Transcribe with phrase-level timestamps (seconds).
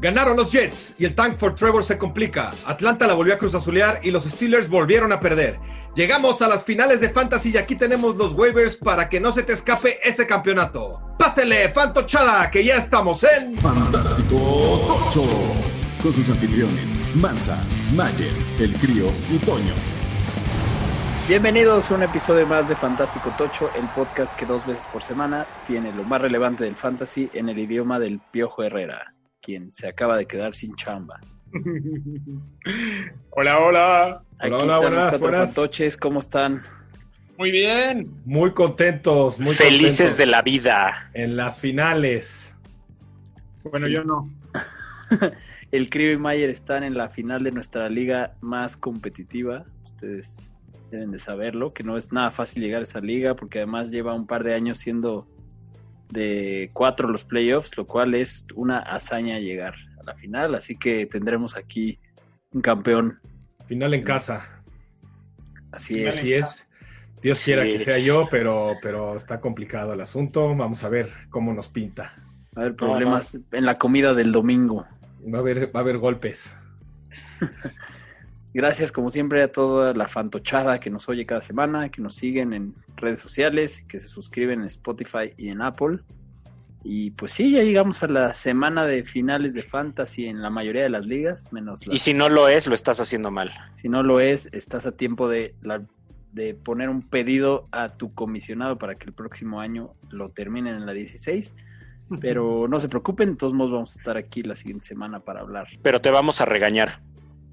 [0.00, 2.52] Ganaron los Jets y el tank for Trevor se complica.
[2.66, 5.58] Atlanta la volvió a cruzazulear y los Steelers volvieron a perder.
[5.96, 9.42] Llegamos a las finales de Fantasy y aquí tenemos los waivers para que no se
[9.42, 11.16] te escape ese campeonato.
[11.18, 14.36] Pásele, Fantochada, que ya estamos en Fantástico
[14.86, 15.22] Tocho.
[16.00, 17.58] Con sus anfitriones, Mansa,
[17.92, 19.74] Mayer, El Crío y Toño.
[21.26, 25.44] Bienvenidos a un episodio más de Fantástico Tocho, el podcast que dos veces por semana
[25.66, 29.12] tiene lo más relevante del fantasy en el idioma del Piojo Herrera,
[29.48, 31.18] quien se acaba de quedar sin chamba.
[33.30, 34.22] Hola, hola.
[34.38, 35.54] Aquí Hola, hola, están los cuatro buenas.
[35.54, 36.62] fantoches, ¿cómo están?
[37.38, 38.10] Muy bien.
[38.26, 41.10] muy contentos, muy Felices contentos de la vida.
[41.14, 42.52] en las finales.
[43.64, 44.28] Bueno, yo no.
[45.70, 49.64] El Crío y Mayer están en la final de nuestra liga más competitiva.
[49.82, 50.50] Ustedes
[50.90, 54.12] deben de saberlo, que no es nada fácil llegar a esa liga, porque además lleva
[54.12, 55.26] un par de años siendo
[56.10, 60.54] de cuatro los playoffs, lo cual es una hazaña llegar a la final.
[60.54, 61.98] Así que tendremos aquí
[62.52, 63.20] un campeón.
[63.66, 64.62] Final en casa.
[65.72, 66.18] Así Final es.
[66.18, 66.64] Así es.
[67.20, 67.72] Dios quiera Sí.
[67.72, 70.54] que sea yo, pero, pero está complicado el asunto.
[70.54, 72.14] Vamos a ver cómo nos pinta.
[72.56, 74.86] Va a haber problemas en la comida del domingo.
[75.32, 76.54] Va a haber, va a haber golpes.
[78.58, 82.52] Gracias, como siempre, a toda la fantochada que nos oye cada semana, que nos siguen
[82.52, 86.00] en redes sociales, que se suscriben en Spotify y en Apple.
[86.82, 90.82] Y pues sí, ya llegamos a la semana de finales de fantasy en la mayoría
[90.82, 91.94] de las ligas, menos las...
[91.94, 93.52] Y si no lo es, lo estás haciendo mal.
[93.74, 95.84] Si no lo es, estás a tiempo de, la-
[96.32, 100.84] de poner un pedido a tu comisionado para que el próximo año lo terminen en
[100.84, 101.54] la 16.
[102.20, 105.42] Pero no se preocupen, de todos modos vamos a estar aquí la siguiente semana para
[105.42, 107.02] hablar Pero te vamos a regañar.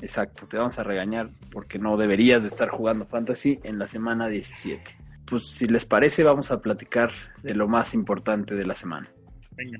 [0.02, 4.28] Exacto, te vamos a regañar porque no deberías de estar jugando fantasy en la semana
[4.28, 4.82] 17.
[5.26, 9.10] Pues si les parece, vamos a platicar de lo más importante de la semana.
[9.52, 9.80] Venga.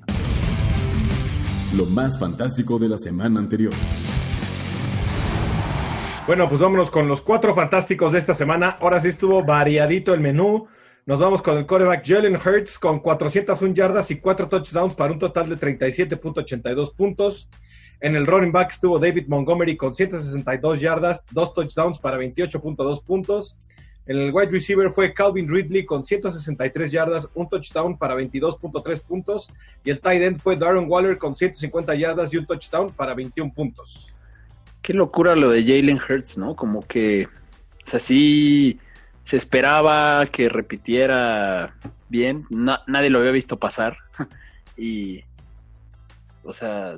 [1.76, 3.74] Lo más fantástico de la semana anterior.
[6.26, 8.78] Bueno, pues vámonos con los cuatro fantásticos de esta semana.
[8.80, 10.66] Ahora sí estuvo variadito el menú.
[11.04, 15.20] Nos vamos con el quarterback Jalen Hurts con 401 yardas y 4 touchdowns para un
[15.20, 17.48] total de 37.82 puntos.
[18.00, 23.56] En el running back estuvo David Montgomery con 162 yardas, 2 touchdowns para 28.2 puntos.
[24.06, 29.50] En el wide receiver fue Calvin Ridley con 163 yardas, un touchdown para 22.3 puntos.
[29.82, 33.52] Y el tight end fue Darren Waller con 150 yardas y un touchdown para 21
[33.52, 34.12] puntos.
[34.82, 36.54] Qué locura lo de Jalen Hurts, ¿no?
[36.54, 38.78] Como que, o sea, sí
[39.24, 41.74] se esperaba que repitiera
[42.08, 42.46] bien.
[42.48, 43.96] Na- nadie lo había visto pasar.
[44.76, 45.24] y,
[46.44, 46.96] o sea,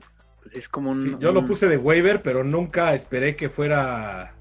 [0.52, 1.04] pues es como un...
[1.04, 4.34] Sí, yo lo puse de waiver, pero nunca esperé que fuera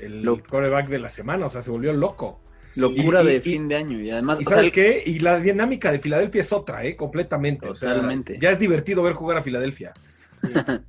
[0.00, 1.46] el Lo- coreback de la semana.
[1.46, 2.40] O sea, se volvió loco.
[2.76, 4.00] Locura y- de y- fin de año.
[4.00, 5.02] Y además, ¿Y sea, sabes qué?
[5.04, 6.96] Y la dinámica de Filadelfia es otra, ¿eh?
[6.96, 7.66] Completamente.
[7.68, 8.38] O sea, Totalmente.
[8.40, 9.92] ya es divertido ver jugar a Filadelfia.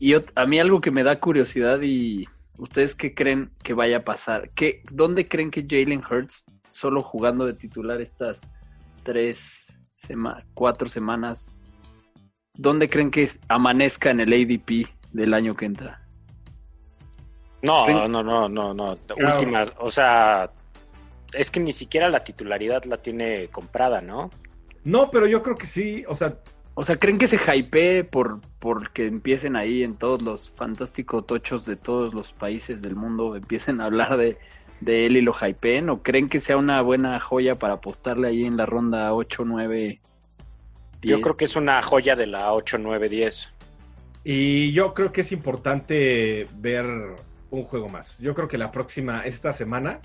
[0.00, 2.26] Y a mí algo que me da curiosidad y
[2.58, 7.46] ustedes qué creen que vaya a pasar, ¿Qué, ¿dónde creen que Jalen Hurts, solo jugando
[7.46, 8.52] de titular estas
[9.02, 11.54] tres, sema- cuatro semanas,
[12.54, 16.00] dónde creen que es- amanezca en el ADP del año que entra?
[17.62, 18.96] No, no, no, no, no.
[18.96, 19.34] Claro.
[19.36, 20.50] Últimas, o sea,
[21.32, 24.30] es que ni siquiera la titularidad la tiene comprada, ¿no?
[24.84, 26.04] No, pero yo creo que sí.
[26.08, 26.38] O sea,
[26.74, 31.24] O sea, ¿creen que se hypee por, por que empiecen ahí en todos los fantásticos
[31.24, 34.36] tochos de todos los países del mundo, empiecen a hablar de,
[34.80, 35.88] de él y lo hypeen?
[35.88, 40.00] ¿O creen que sea una buena joya para apostarle ahí en la ronda 8, 9,
[40.02, 40.13] 10?
[41.04, 43.52] Yo creo que es una joya de la 8, 9, 10.
[44.24, 46.86] y yo creo que es importante ver
[47.50, 48.18] un juego más.
[48.18, 50.00] Yo creo que la próxima, esta semana,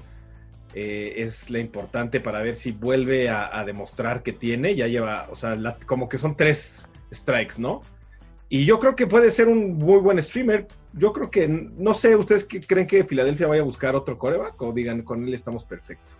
[0.75, 4.75] eh, es la importante para ver si vuelve a, a demostrar que tiene.
[4.75, 7.81] Ya lleva, o sea, la- como que son tres strikes, ¿no?
[8.49, 10.67] Y yo creo que puede ser un muy buen streamer.
[10.93, 14.59] Yo creo que, no sé, ¿ustedes qué creen que Filadelfia vaya a buscar otro coreback?
[14.61, 16.15] O digan, con él estamos perfectos.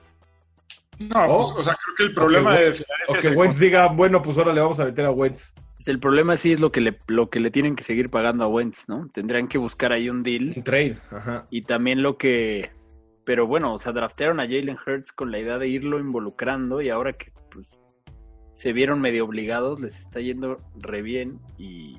[1.00, 1.38] No, Oh.
[1.38, 4.38] pues, o sea, creo que el problema Filadelfia O es que Wentz diga, bueno, pues
[4.38, 5.54] ahora le vamos a meter a Wentz.
[5.76, 8.44] Pues El problema sí es lo que, le, lo que le tienen que seguir pagando
[8.44, 9.08] a Wentz, ¿no?
[9.14, 10.54] Tendrían que buscar ahí un deal.
[10.58, 11.48] Un trade, ajá.
[11.50, 12.70] Y también lo que.
[13.24, 16.90] Pero bueno, o sea, draftearon a Jalen Hurts con la idea de irlo involucrando y
[16.90, 17.80] ahora que pues
[18.54, 21.98] se vieron medio obligados, les está yendo re bien y.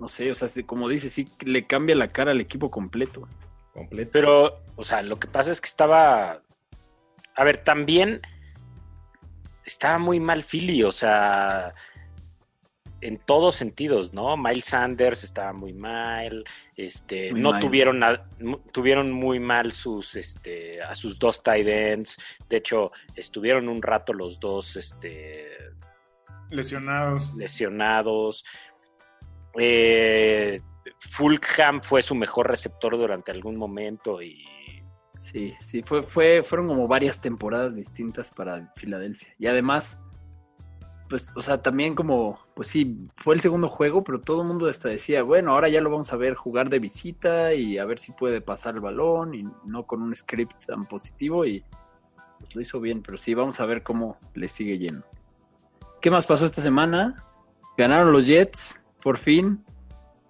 [0.00, 3.28] No sé, o sea, como dice, sí le cambia la cara al equipo completo.
[3.74, 4.10] Completo.
[4.12, 6.40] Pero, o sea, lo que pasa es que estaba.
[7.36, 8.20] A ver, también
[9.64, 11.74] estaba muy mal Philly, o sea,
[13.02, 14.36] en todos sentidos, ¿no?
[14.36, 16.44] Miles Sanders estaba muy mal,
[16.76, 17.60] este, Muy no mal.
[17.60, 18.26] tuvieron a-
[18.72, 22.16] tuvieron muy mal sus, este, a sus dos tight ends,
[22.48, 25.48] de hecho, estuvieron un rato los dos, este,
[26.50, 27.34] lesionados.
[27.34, 28.44] lesionados.
[29.58, 30.60] Eh,
[31.00, 34.46] Fulham fue su mejor receptor durante algún momento y
[35.16, 39.28] Sí, sí, fue, fue, fueron como varias temporadas distintas para Filadelfia.
[39.38, 39.98] Y además,
[41.08, 44.68] pues, o sea, también como, pues sí, fue el segundo juego, pero todo el mundo
[44.68, 47.98] hasta decía, bueno, ahora ya lo vamos a ver jugar de visita y a ver
[47.98, 51.64] si puede pasar el balón y no con un script tan positivo y
[52.38, 55.06] pues lo hizo bien, pero sí, vamos a ver cómo le sigue yendo.
[56.00, 57.16] ¿Qué más pasó esta semana?
[57.78, 59.64] Ganaron los Jets, por fin,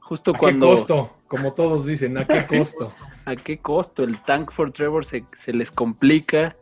[0.01, 0.71] justo ¿A cuando...
[0.71, 1.13] qué costo?
[1.27, 2.93] Como todos dicen, ¿a qué costo?
[3.27, 4.03] ¿A qué costo?
[4.05, 6.57] El tank for Trevor se, se les complica.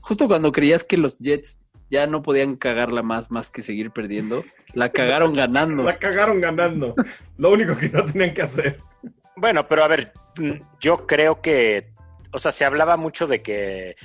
[0.00, 1.60] Justo cuando creías que los Jets
[1.90, 4.44] ya no podían cagarla más, más que seguir perdiendo,
[4.74, 5.82] la cagaron ganando.
[5.84, 6.94] La cagaron ganando.
[7.36, 8.78] Lo único que no tenían que hacer.
[9.36, 10.12] Bueno, pero a ver,
[10.80, 11.92] yo creo que,
[12.32, 13.96] o sea, se hablaba mucho de que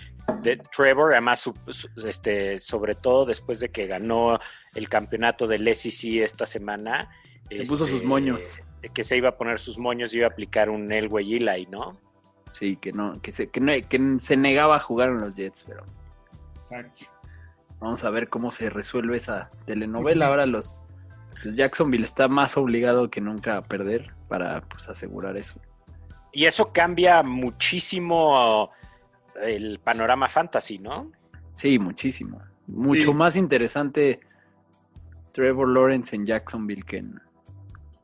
[0.41, 4.39] de Trevor, además, su- su- este, sobre todo después de que ganó
[4.75, 7.09] el campeonato del SEC esta semana.
[7.49, 8.61] Se puso este, sus moños.
[8.93, 11.97] Que se iba a poner sus moños y iba a aplicar un Elway Eli, ¿no?
[12.51, 15.63] Sí, que no, que se, que no- que se negaba a jugar en los Jets,
[15.67, 15.83] pero
[16.59, 17.05] Exacto.
[17.79, 20.27] vamos a ver cómo se resuelve esa telenovela.
[20.27, 20.81] Ahora los,
[21.43, 25.59] los Jacksonville está más obligado que nunca a perder para pues, asegurar eso.
[26.31, 28.69] Y eso cambia muchísimo
[29.41, 31.11] el panorama fantasy, ¿no?
[31.55, 32.39] Sí, muchísimo.
[32.67, 33.13] Mucho Sí.
[33.13, 34.19] más interesante
[35.31, 37.19] Trevor Lawrence en Jacksonville que en,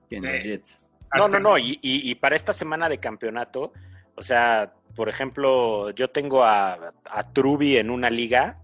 [0.10, 0.28] que en Sí.
[0.30, 0.82] los Jets.
[1.18, 1.58] No, no, no.
[1.58, 3.74] Y, y- y para esta semana de campeonato,
[4.16, 8.58] o sea, por ejemplo, yo tengo a, a Truby en una liga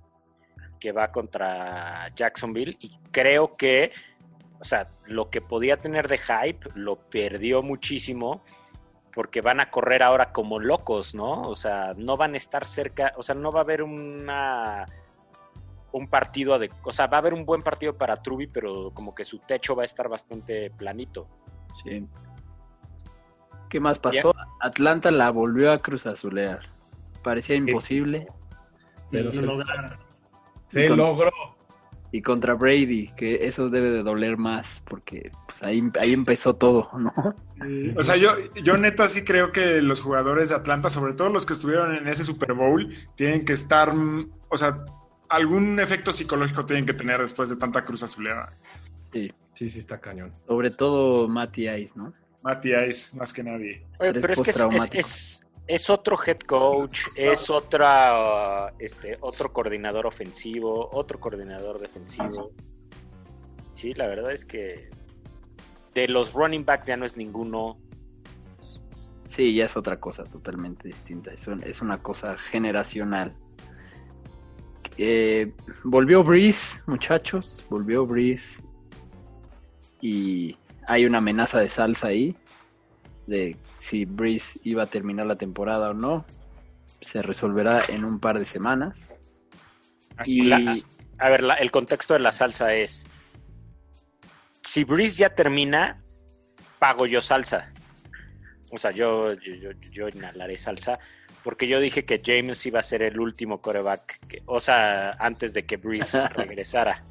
[0.79, 3.91] que va contra Jacksonville y creo que,
[4.59, 8.43] o sea, lo que podía tener de hype lo perdió muchísimo
[9.13, 11.43] porque van a correr ahora como locos, ¿no?
[11.43, 14.85] O sea, no van a estar cerca, o sea, no va a haber una
[15.95, 19.15] un partido de, o sea, va a haber un buen partido para Truby, pero como
[19.15, 21.27] que su techo va a estar bastante planito.
[21.83, 22.05] Sí.
[23.69, 24.35] ¿Qué más pasó?
[24.59, 26.69] Atlanta la volvió a cruz azulear.
[27.23, 28.27] Parecía imposible.
[29.09, 29.97] Pero se- lograron.
[30.67, 31.31] Se Con- logró.
[32.11, 36.89] Y contra Brady, que eso debe de doler más, porque pues ahí, ahí empezó todo,
[36.97, 37.13] ¿no?
[37.97, 38.31] O sea, yo,
[38.63, 42.07] yo neta sí creo que los jugadores de Atlanta, sobre todo los que estuvieron en
[42.07, 44.85] ese Super Bowl, tienen que estar, mm, o sea,
[45.29, 48.53] algún efecto psicológico tienen que tener después de tanta cruz azuleada.
[49.13, 49.31] Sí.
[49.53, 50.33] Sí, sí, está cañón.
[50.47, 52.13] Sobre todo Matty Ice, ¿no?
[52.41, 53.85] Matty Ice, más que nadie.
[53.99, 54.97] Oye, pero es que es, postraumático.
[54.99, 61.79] es- es- es otro head coach, es otra, uh, este, otro coordinador ofensivo, otro coordinador
[61.79, 62.51] defensivo.
[63.71, 64.89] Sí, la verdad es que
[65.95, 67.77] de los running backs ya no es ninguno.
[69.25, 71.31] Sí, ya es otra cosa totalmente distinta.
[71.31, 73.35] Es, un- es una cosa generacional.
[74.97, 75.51] Eh,
[75.83, 77.65] volvió Breeze, muchachos.
[77.69, 78.61] Volvió Breeze.
[80.01, 80.57] Y
[80.87, 82.35] hay una amenaza de salsa ahí.
[83.27, 86.25] De si Breeze iba a terminar la temporada o no.
[87.01, 89.15] Se resolverá en un par de semanas.
[90.17, 90.61] Así Y La-
[91.17, 93.05] a ver, la- el contexto de la salsa es,
[94.63, 96.01] si Breeze ya termina,
[96.79, 97.69] pago yo salsa.
[98.71, 100.97] O sea, yo, yo, yo, yo inhalaré salsa,
[101.45, 105.53] porque yo dije que James iba a ser el último coreback, que- o sea, antes
[105.53, 107.03] de que Breeze regresara.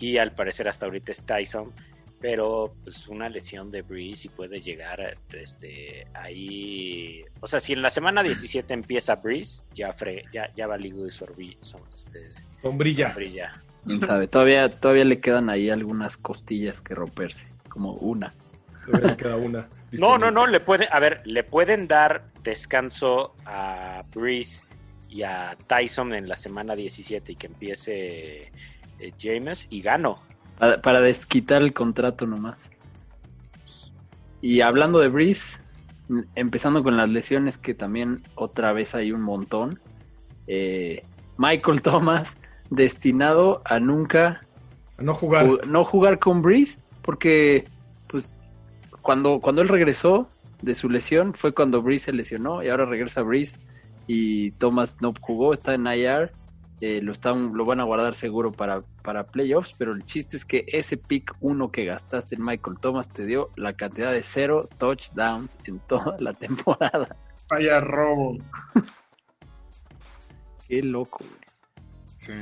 [0.00, 1.72] Y al parecer hasta ahorita es Tyson.
[2.20, 7.24] Pero pues una lesión de Breeze y puede llegar este, ahí.
[7.40, 11.10] O sea, si en la semana 17 empieza Breeze, ya, fre, ya, ya valió y
[11.10, 12.28] sorbi, son, este,
[12.60, 13.14] Sombrilla.
[13.14, 13.52] brilla.
[13.86, 14.26] Quién sabe.
[14.28, 17.46] Todavía, todavía le quedan ahí algunas costillas que romperse.
[17.70, 18.34] Como una.
[18.86, 19.68] Todavía le queda una.
[19.92, 24.64] No, no, no, le pueden, a ver, le pueden dar descanso a Breeze
[25.08, 28.52] y a Tyson en la semana 17 y que empiece
[28.98, 30.22] eh, James y gano.
[30.58, 32.70] Para, para desquitar el contrato nomás.
[34.40, 35.60] Y hablando de Breeze,
[36.34, 39.80] empezando con las lesiones que también otra vez hay un montón.
[40.46, 41.04] eh,
[41.36, 42.38] Michael Thomas
[42.70, 44.42] destinado a nunca
[44.98, 45.46] A no jugar.
[45.46, 47.64] ju- no jugar con Breeze porque
[48.06, 48.36] pues
[49.02, 50.28] cuando, cuando él regresó
[50.62, 53.58] de su lesión fue cuando Breeze se lesionó y ahora regresa Breeze
[54.06, 56.32] y Thomas no jugó, está en IR,
[56.80, 60.44] eh, lo, están, lo van a guardar seguro para, para playoffs, pero el chiste es
[60.44, 64.68] que ese pick 1 que gastaste en Michael Thomas te dio la cantidad de cero
[64.78, 67.16] touchdowns en toda la temporada.
[67.50, 68.38] Vaya robo.
[70.66, 71.40] Qué loco, güey.
[72.14, 72.32] Sí.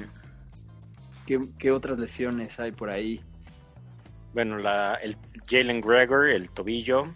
[1.27, 3.21] ¿Qué, qué otras lesiones hay por ahí?
[4.33, 5.17] Bueno, la, el
[5.49, 7.07] Jalen Gregor, el tobillo.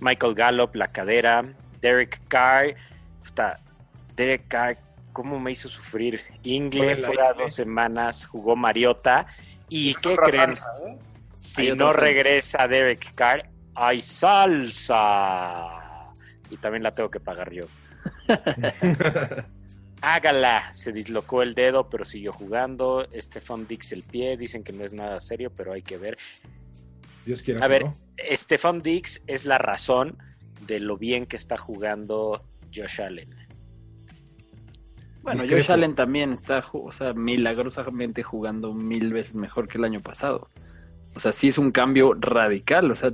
[0.00, 1.44] Michael Gallup, la cadera.
[1.80, 2.74] Derek Carr.
[3.24, 3.58] Puta,
[4.16, 4.76] Derek Carr,
[5.12, 6.20] ¿cómo me hizo sufrir?
[6.42, 7.44] Ingle fuera Ingle.
[7.44, 9.26] dos semanas, jugó Mariota.
[9.68, 10.54] ¿Y qué creen?
[10.54, 10.98] salsa, ¿eh?
[11.36, 15.68] Si no regresa Derek Carr, hay salsa.
[16.50, 17.66] Y también la tengo que pagar yo.
[20.00, 20.72] Hágala.
[20.74, 23.06] Se dislocó el dedo, pero siguió jugando.
[23.14, 24.36] Stefan Dix el pie.
[24.36, 26.16] Dicen que no es nada serio, pero hay que ver.
[27.26, 27.96] Dios quiera A ver, no.
[28.32, 30.16] Stefan Dix es la razón
[30.66, 32.42] de lo bien que está jugando
[32.74, 33.30] Josh Allen.
[35.22, 35.62] Bueno, Discrepo.
[35.62, 40.00] Josh Allen también está, ju- o sea, milagrosamente jugando mil veces mejor que el año
[40.00, 40.48] pasado.
[41.14, 42.90] O sea, sí es un cambio radical.
[42.90, 43.12] O sea,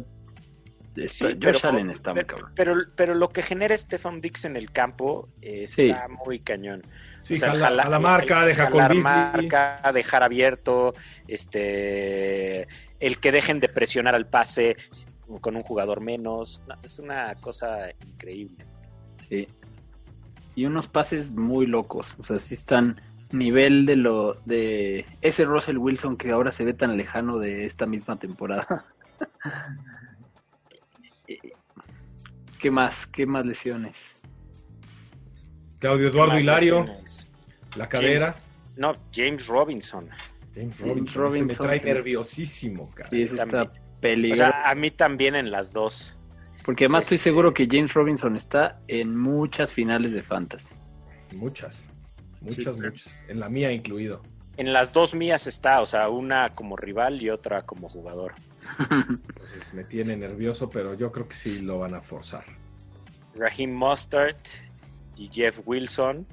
[1.03, 2.53] está- Sí, Josh pero- Allen está muy pero, cabrón.
[2.57, 5.91] pero, pero lo que genera Stefan Dix en el campo eh, Sí.
[5.91, 6.83] está muy cañón.
[7.23, 10.95] Sí, O sea, jala, jala- a la marca, deja con jalar marca, dejar abierto,
[11.27, 12.69] este,
[13.01, 14.77] el que dejen de presionar al pase
[15.41, 18.65] con un jugador menos, No, es una cosa increíble.
[19.29, 19.49] Sí.
[20.55, 22.15] Y unos pases muy locos.
[22.19, 23.01] O sea, sí están
[23.33, 27.87] nivel de lo de ese Russell Wilson que ahora se ve tan lejano de esta
[27.87, 28.85] misma temporada.
[32.59, 33.07] ¿Qué más?
[33.07, 34.21] ¿Qué más lesiones?
[35.81, 37.29] Claudio Eduardo Hilario, lesiones.
[37.77, 38.35] la cadera.
[38.77, 40.09] No, James Robinson.
[40.55, 41.87] James James Robinson, me trae sí.
[41.87, 43.11] nerviosísimo, cara.
[43.11, 43.83] Sí, ese está también.
[43.83, 44.43] O peligroso.
[44.51, 46.17] sea, a mí también en las dos.
[46.65, 50.75] Porque además estoy este- seguro que James Robinson está en muchas finales de fantasy.
[51.35, 51.87] Muchas,
[52.41, 53.15] muchas, Sí, muchas.
[53.29, 54.23] En la mía incluido.
[54.57, 58.35] En las dos mías está, o sea, una como rival y otra como jugador.
[58.91, 62.45] Entonces me tiene nervioso, pero yo creo que sí lo van a forzar.
[63.35, 64.39] Raheem Mostert
[65.17, 66.27] y Jeff Wilson.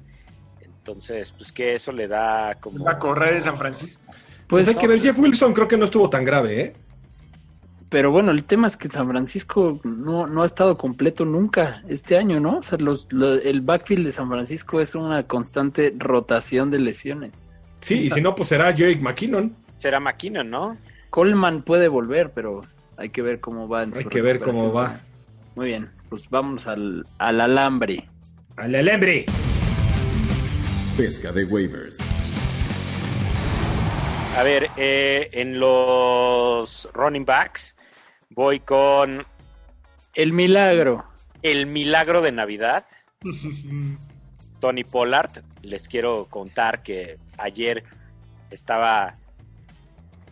[0.60, 2.84] Entonces, pues que eso le da como...
[2.84, 4.04] Va a correr en San Francisco.
[4.46, 6.72] Pues Pues hay que ver, Jeff Wilson creo que no estuvo tan grave, ¿eh?
[7.88, 12.16] Pero bueno, el tema es que San Francisco no, no ha estado completo nunca este
[12.16, 12.58] año, ¿no?
[12.58, 17.32] O sea, los, lo- el backfield de San Francisco es una constante rotación de lesiones.
[17.82, 19.54] Sí, y si no, pues será Jerick McKinnon.
[19.78, 20.76] Será McKinnon, ¿no?
[21.10, 22.62] Coleman puede volver, pero
[22.96, 23.82] hay que ver cómo va.
[23.82, 25.00] En Hay su que ver cómo va.
[25.56, 28.08] Muy bien, pues vamos al, al alambre.
[28.56, 29.26] Al Alembre.
[30.96, 31.98] Pesca de waivers.
[34.36, 37.76] A ver, eh, en los running backs
[38.30, 39.24] voy con
[40.14, 41.04] El milagro.
[41.42, 42.86] el milagro de Navidad,
[44.62, 45.42] Tony Pollard.
[45.62, 47.82] Les quiero contar que ayer
[48.48, 49.16] estaba,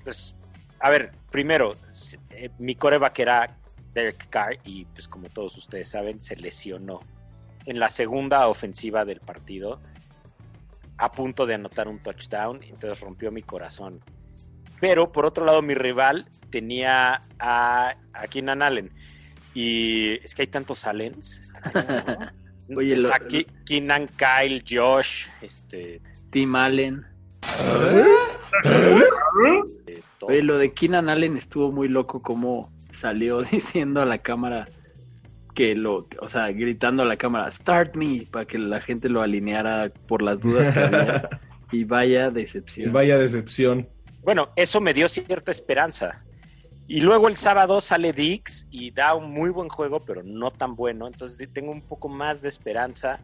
[0.04, 0.36] pues,
[0.78, 1.76] a ver, primero,
[2.30, 3.56] eh, mi coreback era
[3.92, 7.00] Derek Carr y pues como todos ustedes saben, se lesionó
[7.66, 9.80] en la segunda ofensiva del partido
[10.96, 14.00] a punto de anotar un touchdown, entonces rompió mi corazón.
[14.80, 18.92] Pero por otro lado, mi rival tenía a, a Keenan Allen.
[19.54, 21.52] Y es que hay tantos Allens.
[22.76, 26.00] Oye, lo- Está Ki- Keenan, Kyle, Josh, este,
[26.30, 27.04] Tim Allen.
[27.84, 28.04] eh.
[30.22, 34.68] Oye, lo de Keenan Allen estuvo muy loco como salió diciendo a la cámara
[35.54, 39.20] que lo, o sea, gritando a la cámara, start me, para que la gente lo
[39.22, 41.28] alineara por las dudas que había.
[41.72, 42.92] Y vaya Y decepción.
[42.92, 43.86] vaya decepción.
[44.24, 46.24] Bueno, eso me dio cierta esperanza.
[46.92, 50.74] Y luego el sábado sale Dix y da un muy buen juego, pero no tan
[50.74, 51.06] bueno.
[51.06, 53.20] Entonces tengo un poco más de esperanza.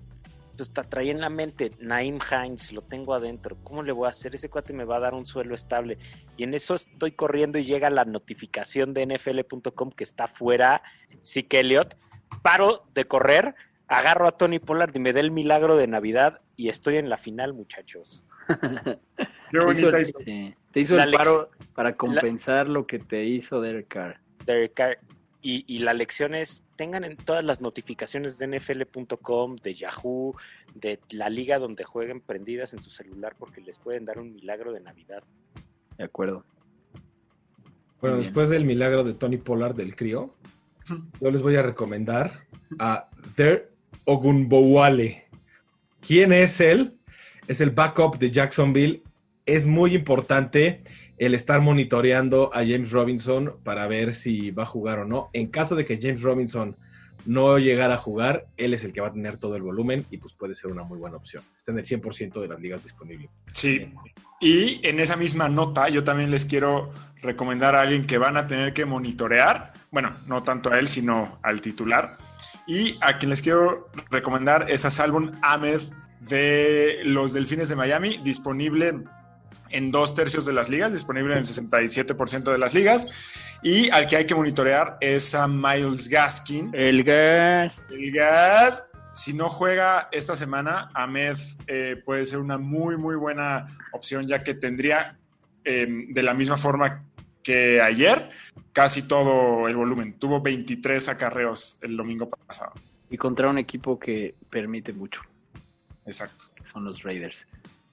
[0.57, 3.57] Pues te traía en la mente Naim Hines, lo tengo adentro.
[3.65, 4.37] ¿Cómo le voy a hacer?
[4.37, 5.99] Ese cuate me va a dar un suelo estable.
[6.37, 10.85] Y en eso estoy corriendo y llega la notificación de NFL.com que está fuera
[11.25, 11.97] Zeke Elliott.
[12.43, 13.57] Paro de correr,
[13.89, 17.17] agarro a Tony Pollard y me da el milagro de Navidad y estoy en la
[17.17, 18.25] final, muchachos.
[18.49, 18.99] Qué
[19.51, 20.25] Te hizo, el- historia.
[20.25, 24.21] sí, te hizo La el paro para compensar lo que te hizo Derek Carr.
[24.45, 24.99] Derek Carr.
[25.43, 30.35] Y, y la lección es, tengan en todas las notificaciones de NFL.com, de Yahoo,
[30.75, 34.73] de la liga donde jueguen prendidas en su celular porque les pueden dar un milagro
[34.73, 35.23] de Navidad.
[35.99, 36.45] De acuerdo.
[38.01, 40.35] Bueno, después del milagro de Tony Pollard del crío,
[41.21, 42.45] yo les voy a recomendar
[42.81, 43.71] a Der
[44.07, 45.25] Ogunbowale.
[46.01, 46.95] ¿Quién es él?
[47.49, 49.03] Es el backup de Jacksonville.
[49.45, 50.83] Es muy importante
[51.19, 55.29] el estar monitoreando a James Robinson para ver si va a jugar o no.
[55.33, 56.77] En caso de que James Robinson
[57.25, 60.19] no llegara a jugar, él es el que va a tener todo el volumen y
[60.19, 61.43] pues puede ser una muy buena opción.
[61.59, 63.29] Está en el 100% de las ligas disponibles.
[63.53, 63.93] Sí.
[64.41, 66.91] Y en esa misma nota, yo también les quiero
[67.23, 69.73] recomendar a alguien que van a tener que monitorear.
[69.91, 72.17] Bueno, no tanto a él, sino al titular.
[72.67, 75.81] Y a quien les quiero recomendar es a Salvon Ahmed
[76.21, 78.95] de los Delfines de Miami, disponible
[79.71, 83.07] en dos tercios de las ligas, disponible en el 67% de las ligas.
[83.63, 86.71] Y al que hay que monitorear es a Miles Gaskin.
[86.73, 87.87] El gas.
[87.91, 93.67] El gas, si no juega esta semana, Ahmed eh, puede ser una muy, muy buena
[93.93, 95.17] opción, ya que tendría,
[95.65, 97.05] eh, de la misma forma
[97.47, 98.29] que ayer,
[98.73, 100.19] casi todo el volumen.
[100.19, 102.73] Tuvo 23 acarreos el domingo pasado.
[103.09, 105.23] Y contra un equipo que permite mucho.
[106.07, 106.47] Exacto.
[106.63, 107.47] Son los Raiders.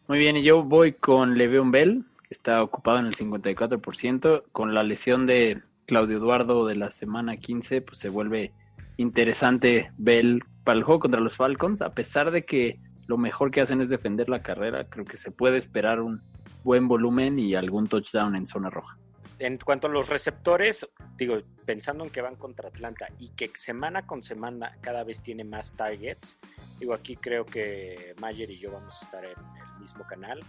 [0.07, 4.43] Muy bien, y yo voy con Le'Veon Bell, que está ocupado en el 54%.
[4.51, 8.51] Con la lesión de Claudio Eduardo de la semana 15, pues se vuelve
[8.97, 13.61] interesante Bell para el juego contra los Falcons, a pesar de que lo mejor que
[13.61, 14.89] hacen es defender la carrera.
[14.89, 16.23] Creo que se puede esperar un
[16.63, 18.97] buen volumen y algún touchdown en zona roja.
[19.43, 21.35] En cuanto a los receptores, digo,
[21.65, 25.75] pensando en que van contra Atlanta y que semana con semana cada vez tiene más
[25.75, 26.39] targets,
[26.79, 30.39] digo, aquí creo que Mayer y yo vamos a estar en el mismo canal.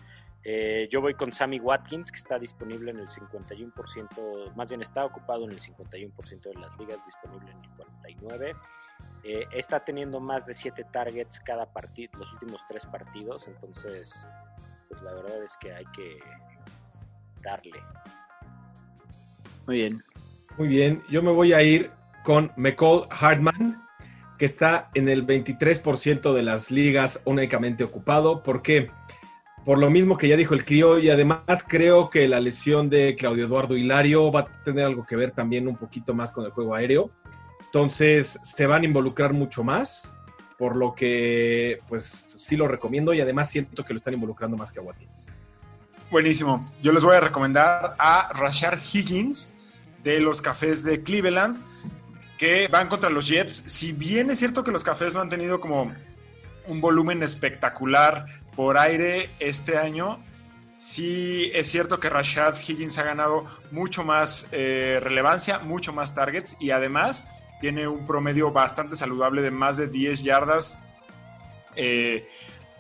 [0.44, 5.04] Eh, yo voy con Sammy Watkins, que está disponible en el 51%, más bien está
[5.04, 8.56] ocupado en el 51% de las ligas, disponible en el 49%.
[9.24, 14.24] Eh, está teniendo más de 7 targets cada partido, los últimos 3 partidos, entonces,
[14.88, 16.20] pues la verdad es que hay que
[17.42, 17.82] darle.
[19.66, 20.04] Muy bien.
[20.56, 21.90] Muy bien, yo me voy a ir
[22.22, 23.82] con McCall Hartman,
[24.38, 28.42] que está en el 23% de las ligas únicamente ocupado.
[28.42, 28.90] ¿Por qué?
[29.64, 33.16] Por lo mismo que ya dijo el crío, y además creo que la lesión de
[33.16, 36.50] Claudio Eduardo Hilario va a tener algo que ver también un poquito más con el
[36.50, 37.10] juego aéreo.
[37.64, 40.10] Entonces se van a involucrar mucho más,
[40.58, 44.70] por lo que pues sí lo recomiendo y además siento que lo están involucrando más
[44.70, 45.26] que a Watkins.
[46.10, 46.64] Buenísimo.
[46.82, 49.53] Yo les voy a recomendar a Rashard Higgins
[50.04, 51.60] de los Cafés de Cleveland,
[52.38, 53.56] que van contra los Jets.
[53.56, 55.92] Si bien es cierto que los Cafés no han tenido como
[56.66, 60.22] un volumen espectacular por aire este año,
[60.76, 66.56] sí es cierto que Rashad Higgins ha ganado mucho más eh, relevancia, mucho más targets
[66.60, 67.28] y además
[67.60, 70.82] tiene un promedio bastante saludable de más de 10 yardas
[71.76, 72.28] eh,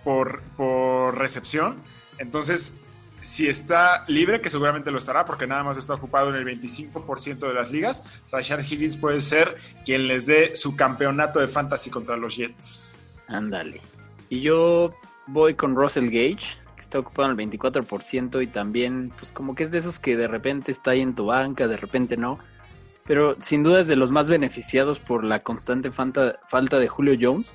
[0.02, 1.82] por, por recepción.
[2.18, 2.76] Entonces,
[3.24, 7.38] si está libre, que seguramente lo estará porque nada más está ocupado en el 25%
[7.38, 12.18] de las ligas, Rashard Higgins puede ser quien les dé su campeonato de fantasy contra
[12.18, 13.00] los Jets.
[13.26, 13.80] Ándale.
[14.28, 14.94] Y yo
[15.26, 19.62] voy con Russell Gage, que está ocupado en el 24% y también, pues como que
[19.62, 22.38] es de esos que de repente está ahí en tu banca, de repente no.
[23.06, 27.16] Pero sin duda es de los más beneficiados por la constante falta, falta de Julio
[27.18, 27.54] Jones.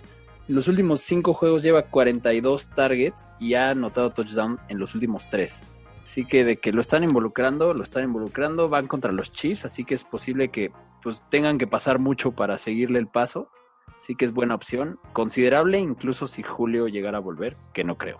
[0.49, 5.29] En los últimos cinco juegos lleva 42 targets y ha anotado touchdown en los últimos
[5.29, 5.61] tres.
[6.03, 9.85] Así que de que lo están involucrando, lo están involucrando, van contra los Chiefs, así
[9.85, 10.71] que es posible que
[11.03, 13.51] pues tengan que pasar mucho para seguirle el paso.
[13.99, 18.17] Así que es buena opción, considerable incluso si Julio llegara a volver, que no creo.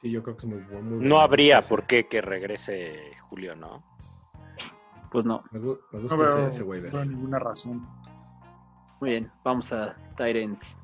[0.00, 1.20] Sí, yo creo que es muy, muy No bueno.
[1.20, 3.82] habría por qué que regrese Julio, ¿no?
[5.10, 5.42] Pues no.
[5.50, 6.92] Me, gu- me gusta No veo, ese, waiver.
[6.92, 7.84] no veo ninguna razón.
[9.00, 10.78] Muy bien, vamos a Tyrants.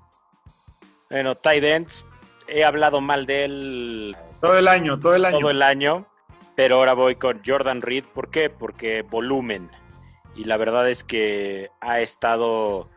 [1.10, 2.06] Bueno, tight ends,
[2.46, 5.38] he hablado mal de él Todo el año, todo el año.
[5.38, 6.06] todo el año,
[6.54, 8.04] pero ahora voy con Jordan Reed.
[8.04, 8.50] ¿Por qué?
[8.50, 9.70] Porque volumen.
[10.36, 12.88] Y la verdad es que ha estado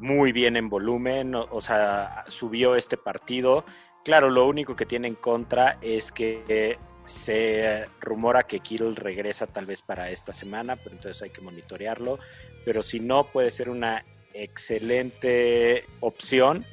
[0.00, 3.64] muy bien en volumen, o, o sea, subió este partido.
[4.04, 9.66] Claro, lo único que tiene en contra es que se rumora que Kittle regresa tal
[9.66, 12.18] vez para esta semana, pero entonces hay que monitorearlo.
[12.64, 14.04] Pero si no, puede ser una
[14.34, 16.64] excelente opción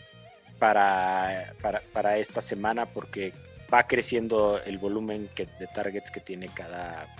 [0.59, 3.33] para, para, para esta semana porque
[3.73, 7.13] va creciendo el volumen de targets que tiene cada,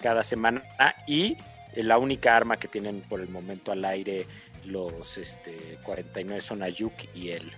[0.00, 0.62] cada semana
[1.06, 1.36] y
[1.74, 4.26] la única arma que tienen por el momento al aire
[4.64, 7.50] los este, 49 son Ayuk y él.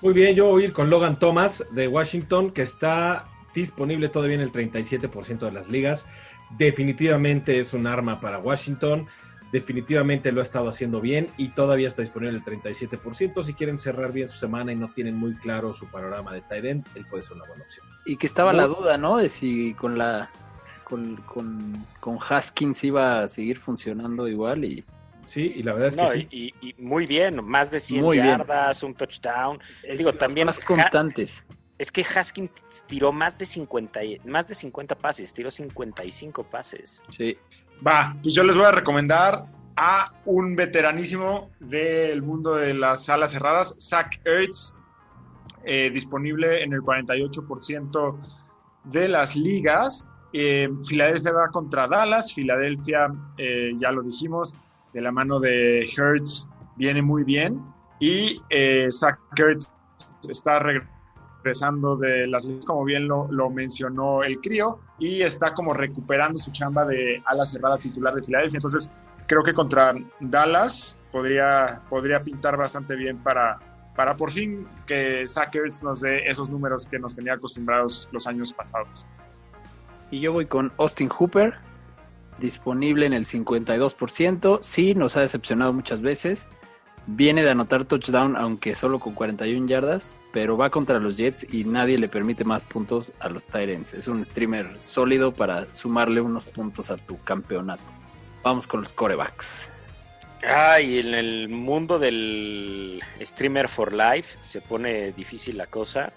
[0.00, 4.36] Muy bien, yo voy a ir con Logan Thomas de Washington, que está disponible todavía
[4.36, 6.06] en el 37% de las ligas.
[6.58, 9.06] Definitivamente es un arma para Washington.
[9.52, 13.44] Definitivamente lo ha estado haciendo bien y todavía está disponible el 37%.
[13.44, 16.64] Si quieren cerrar bien su semana y no tienen muy claro su panorama de tight
[16.64, 17.86] end, él puede ser una buena opción.
[18.06, 19.18] Y que estaba la duda, ¿no?
[19.18, 20.30] De si con la
[20.84, 24.84] con, con, con Haskins iba a seguir funcionando igual y
[25.26, 26.28] Sí, y la verdad es que No, sí.
[26.30, 28.26] y, y- muy bien, más de 100 Muy bien.
[28.26, 29.58] yardas, un touchdown.
[29.84, 31.46] es Digo, también más Ha- constantes.
[31.78, 32.50] Es que Haskins
[32.86, 37.02] tiró más de 50, y- más de 50 pases, tiró 55 pases.
[37.10, 37.36] Sí.
[37.86, 43.32] Va, pues yo les voy a recomendar a un veteranísimo del mundo de las salas
[43.32, 44.74] cerradas, Zach Ertz,
[45.64, 48.18] eh, disponible en el 48%
[48.84, 50.06] de las ligas.
[50.32, 52.32] Eh, Filadelfia va contra Dallas.
[52.32, 54.56] Filadelfia, eh, ya lo dijimos,
[54.92, 57.60] de la mano de Hertz viene muy bien.
[58.00, 59.74] Y eh, Zach Ertz
[60.28, 61.01] está regresando
[61.42, 66.84] de las ligas, como bien lo, mencionó el crío, y está como recuperando su chamba
[66.84, 68.58] de ala cerrada titular de Filadelfia.
[68.58, 68.92] Entonces,
[69.26, 73.58] creo que contra Dallas podría, podría pintar bastante bien para,
[73.96, 78.26] para por fin que Zach Ertz nos dé esos números que nos tenía acostumbrados los
[78.26, 79.06] años pasados.
[80.10, 81.54] Y yo voy con Austin Hooper,
[82.38, 84.58] disponible en el 52%.
[84.60, 86.48] Sí, nos ha decepcionado muchas veces.
[87.06, 91.64] Viene de anotar touchdown, aunque solo con 41 yardas, pero va contra los Jets y
[91.64, 93.92] nadie le permite más puntos a los Tyrants.
[93.92, 97.82] Es un streamer sólido para sumarle unos puntos a tu campeonato.
[98.44, 99.68] Vamos con los corebacks.
[100.46, 106.12] Ay, en el mundo del streamer for life se pone difícil la cosa.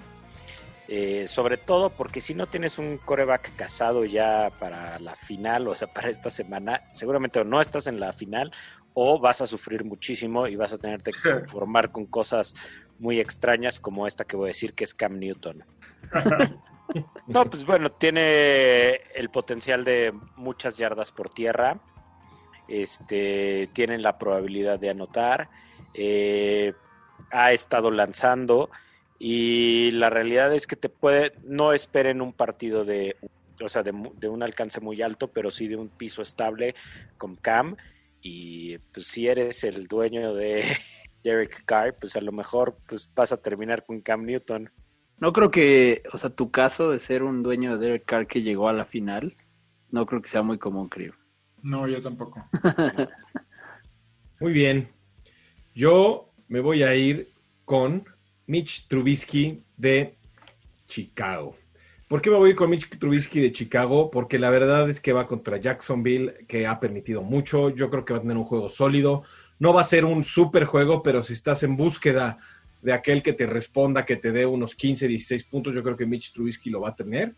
[0.88, 5.74] Eh, sobre todo porque si no tienes un coreback casado ya para la final, o
[5.74, 8.52] sea, para esta semana, seguramente no estás en la final
[8.96, 12.56] o vas a sufrir muchísimo y vas a tenerte que conformar con cosas
[12.98, 15.64] muy extrañas como esta que voy a decir que es Cam Newton.
[17.28, 21.80] no, pues bueno, tiene el potencial de muchas yardas por tierra.
[22.68, 25.50] Este, tienen la probabilidad de anotar.
[25.94, 26.74] Eh,
[27.32, 28.70] ha estado lanzando
[29.20, 33.18] y la realidad es que te puede, no esperen un partido de,
[33.62, 36.76] o sea, de, de un alcance muy alto, pero sí de un piso estable
[37.18, 37.76] con Cam
[38.28, 40.64] y pues si eres el dueño de
[41.24, 44.72] Derek Carr, pues a lo mejor pues vas a terminar con Cam Newton.
[45.20, 48.42] No creo que, o sea, tu caso de ser un dueño de Derek Carr que
[48.42, 49.38] llegó a la final,
[49.92, 51.14] no creo que sea muy común, creo.
[51.62, 52.44] No, yo tampoco.
[54.40, 54.90] Muy bien.
[55.74, 57.30] Yo me voy a ir
[57.64, 58.06] con
[58.48, 60.16] Mitch Trubisky de
[60.88, 61.56] Chicago.
[62.08, 64.12] ¿Por qué me voy con Mitch Trubisky de Chicago?
[64.12, 67.70] Porque la verdad es que va contra Jacksonville, que ha permitido mucho.
[67.70, 69.24] Yo creo que va a tener un juego sólido.
[69.58, 72.38] No va a ser un super juego, pero si estás en búsqueda
[72.84, 76.06] de aquel que te responda, que te dé unos 15, 16 puntos, yo creo que
[76.06, 77.34] Mitch Trubisky lo va a tener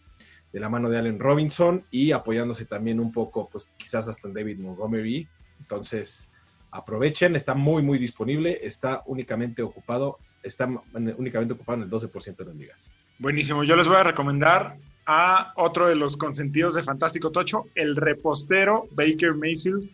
[0.51, 4.33] de la mano de Allen Robinson y apoyándose también un poco, pues quizás hasta en
[4.33, 5.29] David Montgomery.
[5.61, 6.27] Entonces,
[6.71, 12.45] aprovechen, está muy, muy disponible, está únicamente ocupado, está únicamente ocupado en el 12% de
[12.45, 12.79] las ligas.
[13.19, 13.63] Buenísimo.
[13.63, 14.77] Yo les voy a recomendar
[15.07, 19.89] a otro de los consentidos de Fantástico Tocho, el repostero Baker Mayfield,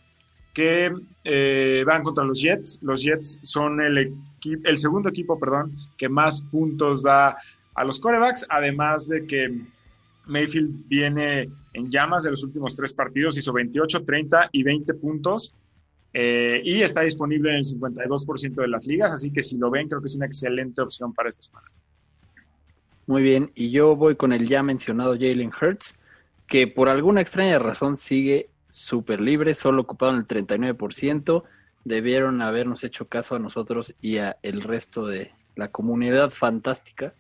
[0.53, 0.91] que
[1.23, 2.79] eh, van contra los Jets.
[2.81, 4.13] Los Jets son el,
[4.75, 7.38] segundo equipo perdón, que más puntos da
[7.75, 9.62] a los corebacks, además de que
[10.25, 15.55] Mayfield viene en llamas de los últimos tres partidos, hizo 28, 30 y 20 puntos.
[16.15, 19.88] Eh, y está disponible en el 52% de las ligas, así que si lo ven,
[19.88, 21.67] creo que es una excelente opción para esta semana.
[23.06, 26.00] Muy bien, y yo voy con el ya mencionado Jalen Hurts,
[26.48, 31.44] que por alguna extraña razón sigue súper libre, solo ocupado en el 39%.
[31.84, 37.13] Debieron habernos hecho caso a nosotros y a el resto de la comunidad fantástica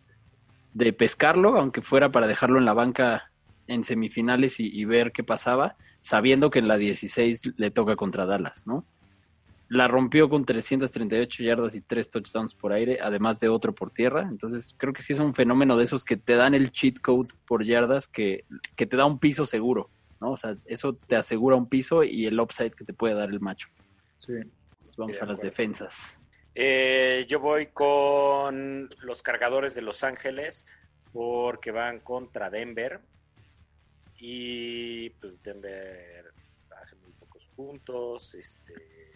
[0.73, 3.31] de pescarlo, aunque fuera para dejarlo en la banca
[3.67, 8.25] en semifinales y, y ver qué pasaba, sabiendo que en la 16 le toca contra
[8.25, 8.85] Dallas, ¿no?
[9.73, 14.21] La rompió con 338 yardas y 3 touchdowns por aire, además de otro por tierra.
[14.29, 17.31] Entonces, creo que sí es un fenómeno de esos que te dan el cheat code
[17.47, 19.89] por yardas que, que te da un piso seguro,
[20.21, 20.31] ¿no?
[20.31, 23.39] O sea, eso te asegura un piso y el upside que te puede dar el
[23.39, 23.67] macho.
[24.19, 24.33] Sí.
[24.81, 26.19] Pues vamos a las defensas.
[26.53, 30.67] Eh, yo voy con los cargadores de Los Ángeles
[31.11, 33.01] porque van contra Denver.
[34.19, 36.31] Y pues Denver
[36.79, 38.35] hace muy pocos puntos.
[38.35, 39.12] Este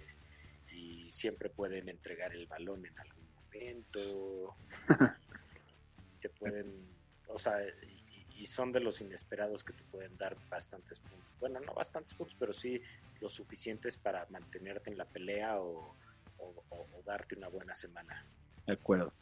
[1.08, 4.56] y siempre pueden entregar el balón en algún momento.
[6.22, 6.86] te pueden,
[7.30, 11.28] o sea, y, y, son de los inesperados que te pueden dar bastantes puntos.
[11.39, 12.82] Bueno, no bastantes puntos, pero sí
[13.22, 15.96] los suficientes para mantenerte en la pelea o,
[16.39, 18.26] o, o darte una buena semana.
[18.65, 19.13] De acuerdo.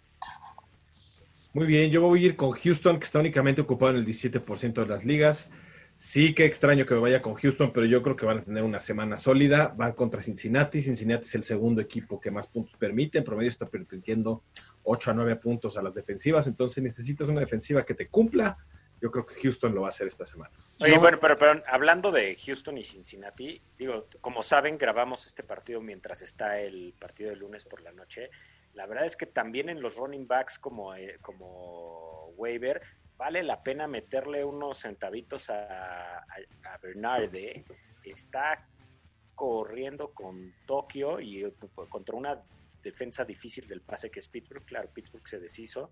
[1.54, 4.74] Muy bien, yo voy a ir con Houston, que está únicamente ocupado en el 17%
[4.74, 5.52] de las ligas.
[5.98, 8.64] Sí, qué extraño que me vaya con Houston, pero yo creo que van a tener
[8.64, 9.74] una semana sólida.
[9.76, 10.82] Van contra Cincinnati.
[10.82, 13.20] Cincinnati es el segundo equipo que más puntos permite.
[13.20, 14.44] En promedio está permitiendo
[14.84, 16.48] 8 a 9 puntos a las defensivas.
[16.48, 18.58] Entonces necesitas una defensiva que te cumpla.
[19.02, 20.52] Yo creo que Houston lo va a hacer esta semana.
[20.80, 25.82] Oye, bueno, pero, pero hablando de Houston y Cincinnati, digo, como saben, grabamos este partido
[25.82, 28.30] mientras está el partido de lunes por la noche.
[28.74, 32.82] La verdad es que también en los running backs como, eh, como waiver
[33.18, 36.24] vale la pena meterle unos centavitos a, a,
[36.64, 37.66] a Bernarde.
[38.04, 38.68] Está
[39.36, 41.54] corriendo con Tokio y eh,
[41.90, 42.42] contra una
[42.82, 44.64] defensa difícil del pase que es Pittsburgh.
[44.64, 45.90] Claro, Pittsburgh se deshizo,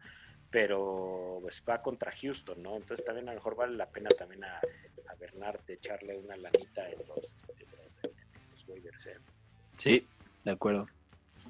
[0.49, 2.75] pero pues va contra Houston, ¿no?
[2.77, 6.89] Entonces también a lo mejor vale la pena también a, a Bernard echarle una lanita
[6.89, 9.05] en los, este, en los waivers.
[9.07, 9.17] ¿eh?
[9.77, 10.07] Sí,
[10.43, 10.88] de acuerdo.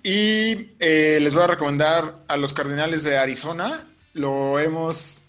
[0.02, 3.88] Y eh, les voy a recomendar a los Cardenales de Arizona.
[4.14, 5.26] Lo hemos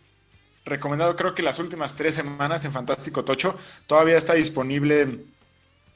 [0.65, 3.57] recomendado creo que las últimas tres semanas en Fantástico Tocho.
[3.87, 5.25] Todavía está disponible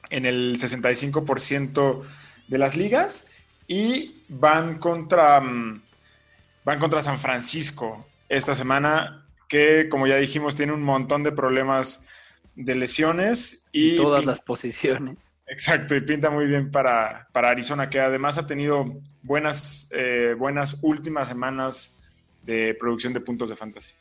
[0.09, 2.03] en el 65%
[2.47, 3.27] de las ligas
[3.67, 10.83] y van contra, van contra San Francisco esta semana que como ya dijimos tiene un
[10.83, 12.07] montón de problemas
[12.55, 15.33] de lesiones y todas las posiciones.
[15.47, 20.77] Exacto, y pinta muy bien para, para Arizona, que además ha tenido buenas, eh, buenas
[20.83, 21.99] últimas semanas
[22.43, 23.93] de producción de puntos de fantasy.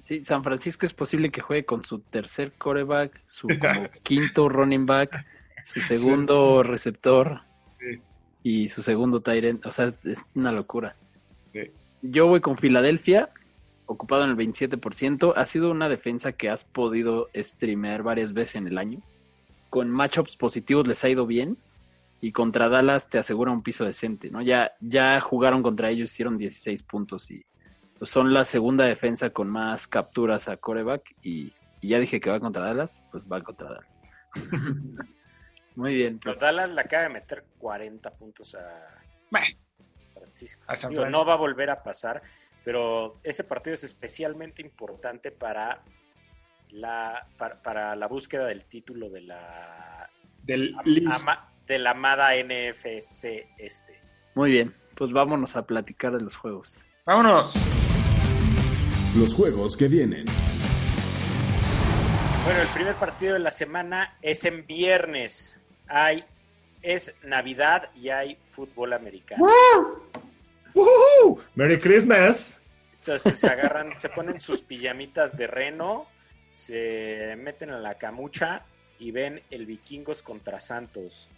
[0.00, 4.86] Sí, San Francisco es posible que juegue con su tercer coreback, su como quinto running
[4.86, 5.24] back,
[5.64, 7.42] su segundo receptor
[7.78, 8.00] Sí.
[8.42, 9.64] y su segundo end.
[9.66, 10.96] O sea, es, es una locura.
[11.52, 11.70] Sí.
[12.02, 13.30] Yo voy con Filadelfia,
[13.86, 15.32] ocupado en el 27%.
[15.36, 19.00] Ha sido una defensa que has podido streamear varias veces en el año.
[19.70, 21.56] Con matchups positivos les ha ido bien.
[22.20, 24.42] Y contra Dallas te asegura un piso decente, ¿no?
[24.42, 27.44] Ya, ya jugaron contra ellos, hicieron 16 puntos y
[28.02, 31.14] pues, son la segunda defensa con más capturas a coreback.
[31.22, 34.00] Y, y ya dije que va contra Dallas, pues va contra Dallas.
[35.76, 36.18] Muy bien.
[36.18, 38.88] Pero Pues, Dallas le acaba de meter 40 puntos a
[40.12, 40.62] Francisco.
[40.66, 42.22] A San Digo, no va a volver a pasar,
[42.64, 45.82] pero ese partido es especialmente importante para
[46.70, 50.10] la, para, para la búsqueda del título de la,
[50.42, 50.74] del
[51.10, 54.00] ama- de la amada NFC este.
[54.34, 54.74] muy bien.
[54.96, 56.84] Pues vámonos a platicar de los juegos.
[57.06, 57.54] Vámonos.
[59.14, 60.24] Los juegos que vienen.
[62.46, 65.58] Bueno, el primer partido de la semana es en viernes.
[65.86, 66.24] Hay,
[66.80, 69.44] es Navidad y hay fútbol americano.
[70.72, 71.42] ¡Woohoo!
[71.54, 72.56] ¡Merry Christmas!
[73.00, 76.06] Entonces se agarran, se ponen sus pijamitas de reno,
[76.46, 78.64] se meten a la camucha
[78.98, 81.28] y ven el vikingos contra Santos.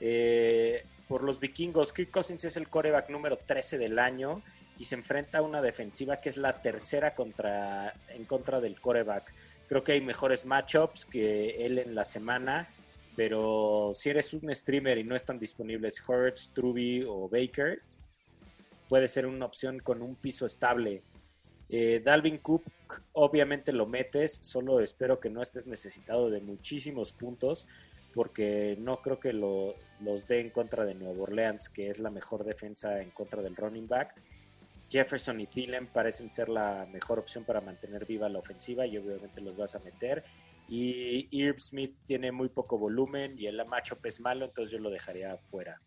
[0.00, 4.42] Eh, por los vikingos, Kirk Cousins es el coreback número 13 del año
[4.78, 9.32] y se enfrenta a una defensiva que es la tercera contra, en contra del coreback.
[9.68, 12.68] Creo que hay mejores matchups que él en la semana,
[13.16, 17.80] pero si eres un streamer y no están disponibles Hurts, Truby o Baker,
[18.88, 21.02] puede ser una opción con un piso estable.
[21.70, 22.64] Eh, Dalvin Cook,
[23.12, 27.66] obviamente lo metes, solo espero que no estés necesitado de muchísimos puntos,
[28.12, 32.10] porque no creo que lo- los dé en contra de Nueva Orleans, que es la
[32.10, 34.14] mejor defensa en contra del running back.
[34.94, 39.40] Jefferson y Thielen parecen ser la mejor opción para mantener viva la ofensiva y obviamente
[39.40, 40.22] los vas a meter.
[40.68, 44.90] Y Irv Smith tiene muy poco volumen y el matchup es malo, entonces yo lo
[44.90, 45.80] dejaría fuera.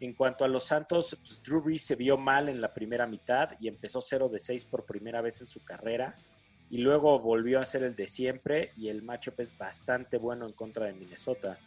[0.00, 3.68] En cuanto a los Santos, pues, Drew se vio mal en la primera mitad y
[3.68, 6.16] empezó 0 de 6 por primera vez en su carrera.
[6.70, 10.54] Y luego volvió a ser el de siempre y el matchup es bastante bueno en
[10.54, 11.58] contra de Minnesota.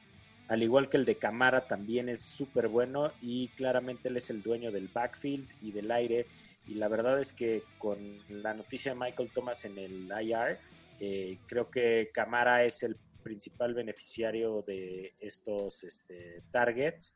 [0.47, 4.43] Al igual que el de Camara también es súper bueno y claramente él es el
[4.43, 6.27] dueño del backfield y del aire.
[6.67, 7.97] Y la verdad es que con
[8.29, 10.58] la noticia de Michael Thomas en el IR,
[10.99, 17.15] eh, creo que Camara es el principal beneficiario de estos este, targets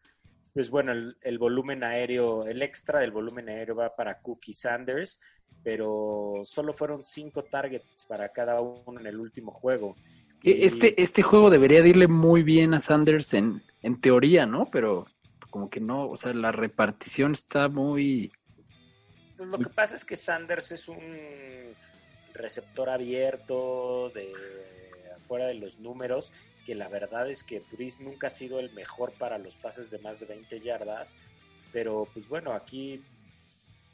[0.54, 5.20] pues bueno, el, el, volumen aéreo, el extra del volumen aéreo va para Cookie Sanders,
[5.64, 9.96] pero solo fueron cinco targets para cada uno en el último juego.
[10.42, 10.66] Y...
[10.66, 14.70] Este, este juego debería de irle muy bien a Sanders en, en teoría, ¿no?
[14.72, 15.06] Pero
[15.50, 18.32] como que no, o sea, la repartición está muy...
[19.32, 21.00] Entonces, lo que pasa es que Sanders es un
[22.34, 24.32] receptor abierto de
[25.16, 26.32] afuera de los números
[26.66, 29.98] que la verdad es que Breeze nunca ha sido el mejor para los pases de
[30.00, 31.18] más de 20 yardas,
[31.72, 33.04] pero pues bueno, aquí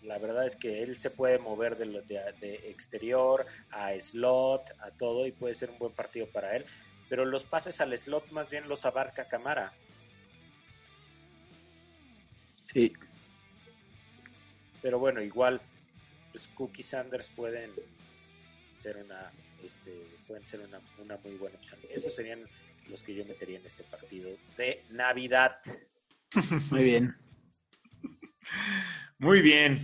[0.06, 4.92] la verdad es que él se puede mover de, de, de, exterior a slot, a
[4.92, 6.66] todo, y puede ser un buen partido para él,
[7.10, 9.74] pero los pases al slot más bien los abarca Camara.
[12.64, 12.94] Sí.
[14.82, 15.62] Pero bueno, igual,
[16.32, 17.72] pues Cookie Sanders pueden
[18.78, 19.32] ser una
[19.64, 21.80] este, pueden ser una, una, muy buena opción.
[21.90, 22.42] Esos serían
[22.90, 25.58] los que yo metería en este partido de Navidad.
[26.72, 27.16] Muy bien.
[29.18, 29.80] Muy bien.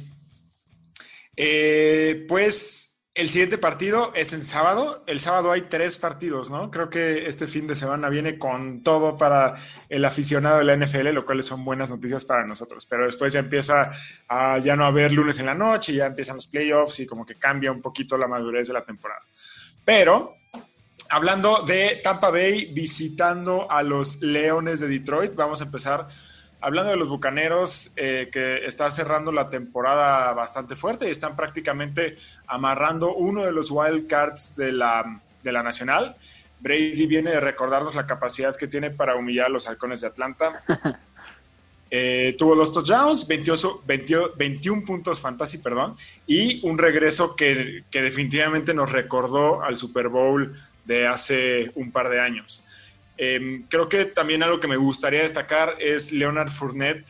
[1.35, 5.03] Eh, pues el siguiente partido es en sábado.
[5.05, 6.71] El sábado hay tres partidos, ¿no?
[6.71, 9.55] Creo que este fin de semana viene con todo para
[9.89, 12.85] el aficionado de la NFL, lo cual son buenas noticias para nosotros.
[12.85, 13.91] Pero después ya empieza
[14.29, 17.35] a ya no haber lunes en la noche, ya empiezan los playoffs y como que
[17.35, 19.21] cambia un poquito la madurez de la temporada.
[19.83, 20.35] Pero
[21.09, 26.07] hablando de Tampa Bay visitando a los Leones de Detroit, vamos a empezar
[26.61, 32.15] hablando de los Bucaneros eh, que está cerrando la temporada bastante fuerte y están prácticamente
[32.47, 36.15] amarrando uno de los wild cards de la, de la Nacional.
[36.59, 40.63] Brady viene de recordarnos la capacidad que tiene para humillar a los halcones de Atlanta.
[41.93, 48.01] Eh, tuvo dos touchdowns, 28, 20, 21 puntos fantasy, perdón, y un regreso que, que,
[48.01, 52.63] definitivamente nos recordó al Super Bowl de hace un par de años.
[53.23, 57.07] Eh, creo que también algo que me gustaría destacar es Leonard Fournette,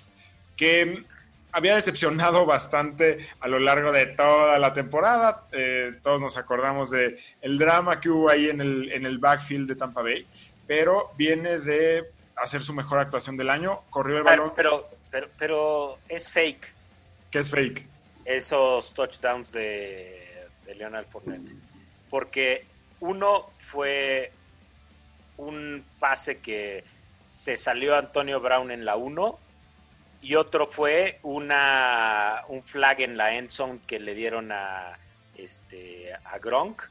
[0.57, 1.05] que
[1.53, 5.47] había decepcionado bastante a lo largo de toda la temporada.
[5.53, 9.69] Eh, todos nos acordamos de el drama que hubo ahí en el, en el backfield
[9.69, 10.27] de Tampa Bay,
[10.67, 14.51] pero viene de hacer su mejor actuación del año, corrió el balón.
[14.53, 16.73] Pero, pero, pero es fake.
[17.31, 17.87] ¿Qué es fake?
[18.25, 21.53] Esos touchdowns de, de Leonard Fournette.
[22.09, 22.65] Porque
[22.99, 24.33] uno fue
[25.41, 26.83] un pase que
[27.21, 29.39] se salió Antonio Brown en la 1
[30.21, 34.97] y otro fue una un flag en la end zone que le dieron a
[35.35, 36.83] este a Gronk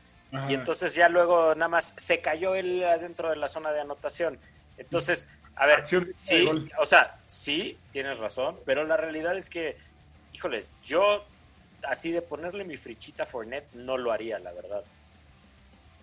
[0.48, 4.38] y entonces ya luego nada más se cayó él adentro de la zona de anotación.
[4.78, 9.76] Entonces, a ver, sí, o sea, sí, tienes razón, pero la realidad es que,
[10.32, 11.24] híjoles, yo
[11.82, 14.84] así de ponerle mi frichita Fournette no lo haría, la verdad.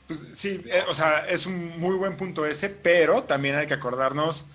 [0.07, 3.73] Pues sí, eh, o sea, es un muy buen punto ese, pero también hay que
[3.73, 4.47] acordarnos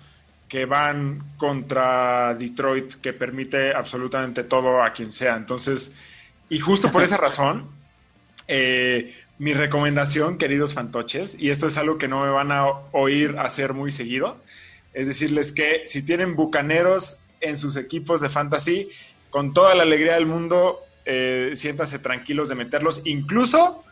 [0.49, 5.35] que van contra Detroit, que permite absolutamente todo a quien sea.
[5.35, 5.95] Entonces,
[6.49, 7.69] y justo por esa razón,
[8.47, 13.35] eh, mi recomendación, queridos fantoches, y esto es algo que no me van a oír
[13.39, 14.37] hacer muy seguido,
[14.93, 18.89] es decirles que si tienen bucaneros en sus equipos de fantasy,
[19.29, 23.83] con toda la alegría del mundo, eh, siéntanse tranquilos de meterlos, incluso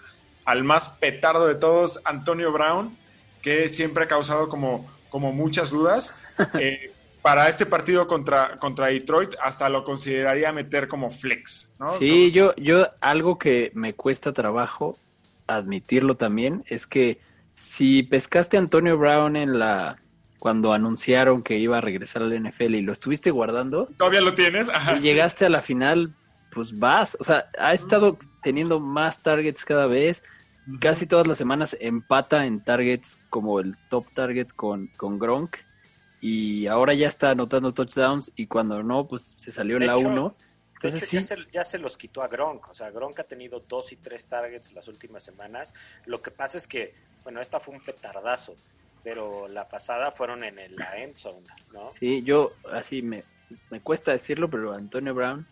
[0.45, 2.97] al más petardo de todos, Antonio Brown,
[3.41, 6.17] que siempre ha causado como como muchas dudas.
[6.59, 11.91] Eh, para este partido contra, contra Detroit, hasta lo consideraría meter como flex, ¿no?
[11.99, 14.97] Sí, yo, yo algo que me cuesta trabajo
[15.45, 17.19] admitirlo también es que
[17.53, 20.01] si pescaste a Antonio Brown en la
[20.39, 24.71] cuando anunciaron que iba a regresar al NFL y lo estuviste guardando, todavía lo tienes,
[24.97, 26.15] y llegaste a la final,
[26.53, 30.23] pues vas, o sea, ha estado teniendo más targets cada vez,
[30.79, 35.57] Casi todas las semanas empata en targets como el top target con, con Gronk.
[36.21, 40.35] Y ahora ya está anotando touchdowns y cuando no, pues se salió en la 1.
[40.75, 41.19] Entonces, sí.
[41.51, 42.69] ya, se, los quitó a Gronk.
[42.69, 45.73] O sea, Gronk ha tenido dos y tres targets las últimas semanas.
[46.05, 48.55] Lo que pasa es que, bueno, esta fue un petardazo,
[49.03, 51.91] pero la pasada fueron en la end zone, ¿no?
[51.91, 53.23] Sí, yo así me,
[53.71, 55.47] me cuesta decirlo, pero Antonio Brown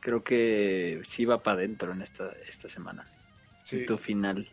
[0.00, 3.04] creo que sí va para adentro en esta, esta semana
[3.86, 4.48] tu final.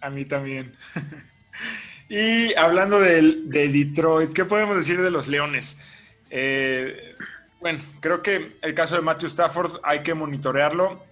[0.00, 0.76] A mí también.
[2.08, 5.78] y hablando de, Detroit, ¿qué podemos decir de los Leones?
[6.30, 7.14] Eh,
[7.60, 11.04] bueno, creo que el caso de Matthew Stafford hay que monitorearlo.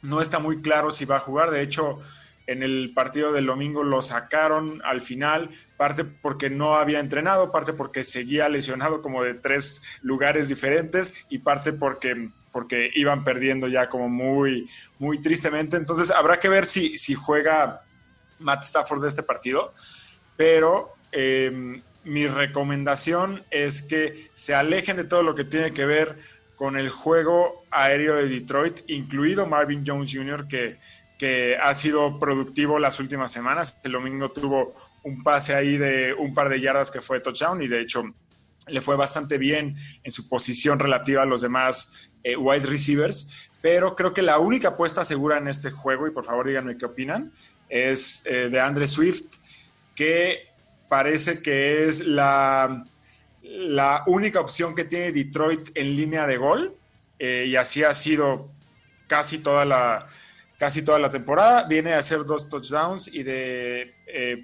[0.00, 1.50] No está muy claro si va a jugar.
[1.50, 2.00] De hecho,
[2.46, 7.72] en el partido del domingo lo sacaron al final, parte porque no había entrenado, parte
[7.72, 13.88] porque seguía lesionado como de tres lugares diferentes y parte porque porque iban perdiendo ya
[13.88, 15.76] como muy, muy tristemente.
[15.76, 17.82] Entonces habrá que ver si, si juega
[18.38, 19.72] Matt Stafford de este partido,
[20.36, 26.18] pero em, mi recomendación es que se alejen de todo lo que tiene que ver
[26.56, 30.78] con el juego aéreo de Detroit, incluido Marvin Jones Jr., que,
[31.18, 33.80] que ha sido productivo las últimas semanas.
[33.82, 37.68] El domingo tuvo un pase ahí de un par de yardas que fue touchdown y
[37.68, 38.04] de hecho
[38.68, 43.96] le fue bastante bien en su posición relativa a los demás eh, wide receivers, pero
[43.96, 47.32] creo que la única apuesta segura en este juego, y por favor díganme qué opinan,
[47.68, 49.24] es eh, de Andre Swift,
[49.94, 50.48] que
[50.88, 52.84] parece que es la,
[53.42, 56.76] la única opción que tiene Detroit en línea de gol,
[57.18, 58.50] eh, y así ha sido
[59.06, 60.08] casi toda la,
[60.58, 61.64] casi toda la temporada.
[61.64, 63.94] Viene a hacer dos touchdowns y de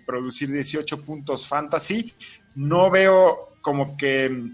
[0.06, 2.14] producir 18 puntos fantasy.
[2.54, 4.52] No veo como que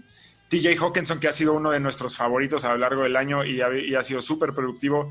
[0.55, 3.61] TJ Hawkinson, que ha sido uno de nuestros favoritos a lo largo del año y
[3.61, 5.09] ha, sido súper productivo.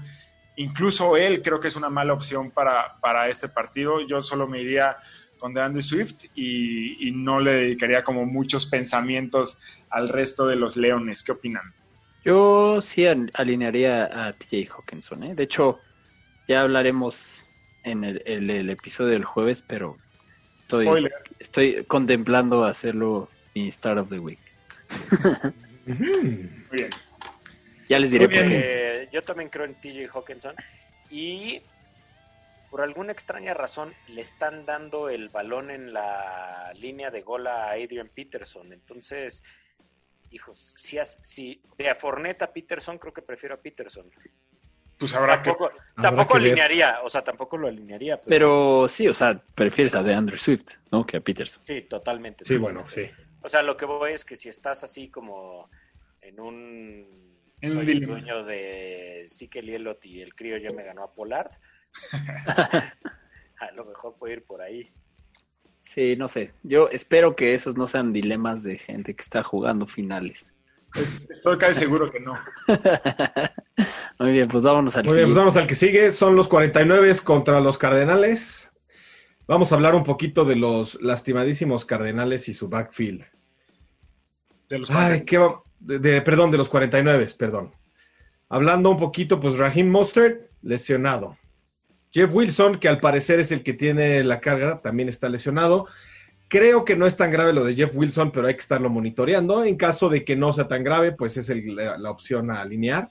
[0.57, 4.01] Incluso él creo que es una mala opción para, para este partido.
[4.07, 4.97] Yo solo me iría
[5.39, 11.23] con DeAndre Swift y, no le dedicaría como muchos pensamientos al resto de los Leones.
[11.23, 11.75] ¿Qué opinan?
[12.25, 15.25] Yo sí alinearía a TJ Hawkinson.
[15.25, 15.35] ¿eh?
[15.35, 15.79] De hecho,
[16.49, 17.45] ya hablaremos
[17.83, 19.99] en el, episodio del jueves, pero
[20.57, 24.44] estoy, estoy contemplando hacerlo mi Start of the Week.
[25.87, 25.97] Muy
[26.71, 26.91] bien.
[27.89, 29.09] Ya les diré por qué.
[29.13, 30.55] Yo también creo en TJ Hawkinson.
[31.11, 31.63] Y
[32.71, 37.71] por alguna extraña razón le están dando el balón en la línea de gol a
[37.71, 38.73] Adrian Peterson.
[38.73, 39.45] Entonces,
[40.31, 44.11] hijos, si, si de a Forneta a Peterson, creo que prefiero a Peterson.
[44.99, 45.71] Pues habrá tampoco,
[46.01, 48.21] Tampoco alinearía, o sea, tampoco lo alinearía.
[48.23, 48.87] Pero...
[48.89, 51.05] sí, o sea, prefieres a DeAndre Swift, ¿no?
[51.07, 51.63] Que a Peterson.
[51.65, 52.45] Sí, totalmente.
[52.45, 53.09] Sí, bueno, sí.
[53.45, 55.69] O sea, lo que voy es que si estás así como
[56.23, 61.13] en un soy el dueño de Sikel Elot y el crío ya me ganó a
[61.15, 61.51] Pollard,
[63.59, 64.91] a lo mejor puede ir por ahí.
[65.79, 66.53] Sí, no sé.
[66.63, 70.53] Yo espero que esos no sean dilemas de gente que está jugando finales.
[70.95, 72.39] Es- estoy casi seguro que no.
[74.19, 76.11] Muy bien, pues vámonos al Muy bien, pues vamos al que sigue.
[76.13, 78.71] Son los 49 contra los Cardenales.
[79.47, 83.25] Vamos a hablar un poquito de los lastimadísimos Cardenales y su backfield.
[84.69, 87.73] De los Ay, qué va- de, de- perdón, de los 49, perdón.
[88.49, 91.37] Hablando un poquito, pues Raheem Mostert, lesionado.
[92.11, 95.87] Jeff Wilson, que al parecer es el que tiene la carga, también está lesionado.
[96.49, 99.65] Creo que no es tan grave lo de Jeff Wilson, pero hay que estarlo monitoreando.
[99.65, 102.63] En caso de que no sea tan grave, pues es el- la, la opción a
[102.63, 103.11] alinear.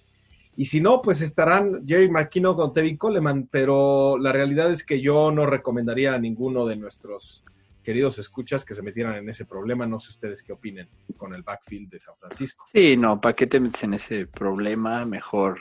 [0.56, 5.02] Y si no, pues estarán Jerry McKinnon con Tevin Coleman, pero la realidad es que
[5.02, 7.44] yo no recomendaría a ninguno de nuestros
[7.84, 9.86] queridos escuchas que se metieran en ese problema.
[9.86, 10.88] No sé ustedes qué opinen
[11.18, 12.66] con el backfield de San Francisco.
[12.72, 15.06] Sí, no, ¿para qué te metes en ese problema?
[15.06, 15.60] Mejor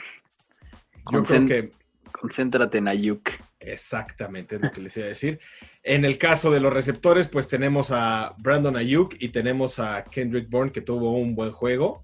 [1.11, 1.73] Yo creo que
[2.13, 3.31] concéntrate en Ayuk.
[3.59, 5.41] exactamente es lo que les iba a decir.
[5.83, 10.49] En el caso de los receptores, pues tenemos a Brandon Ayuk y tenemos a Kendrick
[10.49, 12.03] Bourne, que tuvo un buen juego.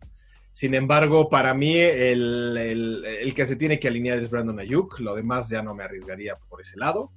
[0.59, 4.99] Sin embargo, para mí el, el- que se tiene que alinear es Brandon Ayuk.
[4.99, 7.13] Lo demás ya no me arriesgaría por ese lado.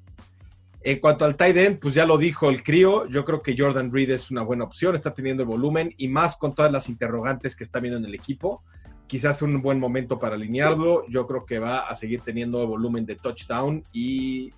[0.84, 3.08] En cuanto al tight end, pues ya lo dijo el crío.
[3.08, 4.94] Yo creo que Jordan Reed es una buena opción.
[4.94, 8.14] Está teniendo el volumen y más con todas las interrogantes que está viendo en el
[8.14, 8.62] equipo.
[9.08, 11.08] Quizás un buen momento para alinearlo.
[11.08, 14.54] Yo creo que va a seguir teniendo volumen de touchdown y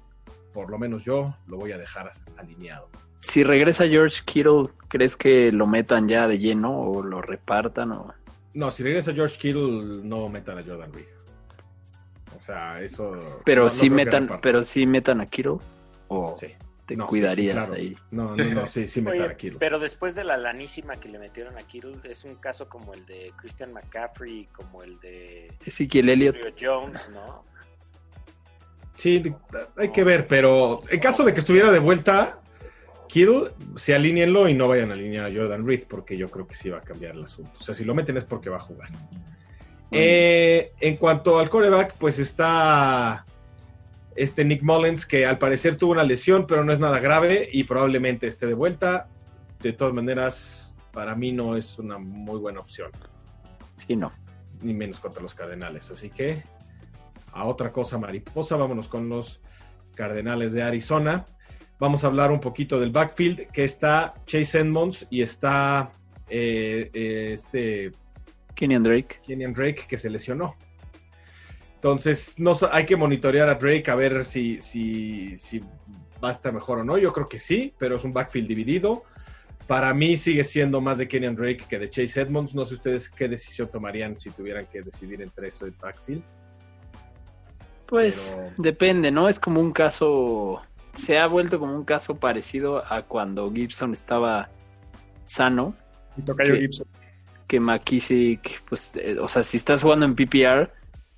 [0.54, 2.90] por lo menos yo lo voy a dejar alineado.
[3.20, 7.94] Si regresa George Kittle, ¿crees que lo metan ya de lleno o lo repartan?
[7.94, 8.14] O...
[8.54, 11.06] No, si regresa George Kittle, no metan a Jordan Reed.
[12.40, 13.42] O sea, eso.
[13.46, 15.58] Pero no- sí metan, pero sí metan a Kittle
[16.08, 16.48] o Sí.
[16.86, 17.82] te No, cuidarías sí, claro.
[17.82, 17.98] ahí.
[18.12, 19.60] No, no, no, sí, sí metan Oye, a Kittle.
[19.60, 23.06] pero después de la lanísima que le metieron a Kittle, es un caso como el
[23.06, 26.36] de Christian McCaffrey, como el de Ezequiel Elliott.
[26.38, 27.46] Julio Jones, ¿no?
[28.96, 29.24] Sí,
[29.78, 32.40] hay que ver, pero en caso de que estuviera de vuelta,
[33.14, 36.56] Kittle, se alíñenlo y no vayan a alinear a Jordan Reed, porque yo creo que
[36.56, 37.52] sí va a cambiar el asunto.
[37.60, 38.90] O sea, si lo meten es porque va a jugar.
[39.92, 43.24] Eh, en cuanto al coreback, pues está
[44.16, 47.66] este Nick Mullins, que al parecer tuvo una lesión, pero no es nada grave y
[47.66, 49.08] probablemente esté de vuelta.
[49.62, 52.90] De todas maneras, para mí no es una muy buena opción,
[53.76, 54.08] Sí, no.
[54.64, 55.92] ni menos contra los Cardenales.
[55.92, 56.42] Así que
[57.32, 59.40] a otra cosa mariposa, vámonos con los
[59.94, 61.28] Cardenales de Arizona.
[61.80, 65.92] Vamos a hablar un poquito del backfield, que está Chase Edmonds y está
[66.30, 67.92] eh, eh, este
[68.56, 69.20] Kenyan Drake.
[69.26, 70.56] Kenyan Drake que se lesionó.
[71.76, 75.60] Entonces, no, hay que monitorear a Drake a ver si, si, si
[76.24, 76.98] va a estar mejor o no.
[76.98, 79.04] Yo creo que sí, pero es un backfield dividido.
[79.68, 82.56] Para mí sigue siendo más de Kenyan Drake que de Chase Edmonds.
[82.56, 86.24] No sé ustedes qué decisión tomarían si tuvieran que decidir entre eso y backfield.
[87.86, 89.28] Pues Pero- depende, ¿no?
[89.28, 90.62] Es como un caso,
[90.94, 94.50] se ha vuelto como un caso parecido a cuando Gibson estaba
[95.26, 95.76] sano,
[96.16, 96.60] Y Tocayo ¿Qué?
[96.60, 96.88] Gibson.
[97.48, 100.72] que McKissick, pues, eh, o sea, si estás jugando en PPR,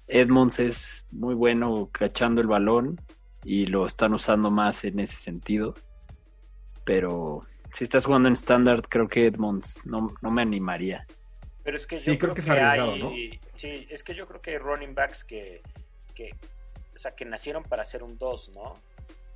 [0.07, 3.01] Edmonds es muy bueno cachando el balón
[3.43, 5.75] y lo están usando más en ese sentido.
[6.83, 7.41] Pero
[7.73, 11.07] si estás jugando en estándar, creo que Edmonds no, no me animaría.
[11.63, 13.23] Pero es que yo Sí, creo creo, que que, hay, ¿no?
[13.53, 15.61] sí, es que yo creo que hay running backs que,
[16.13, 16.31] que,
[16.95, 18.75] o sea, que nacieron para ser un 2, ¿no?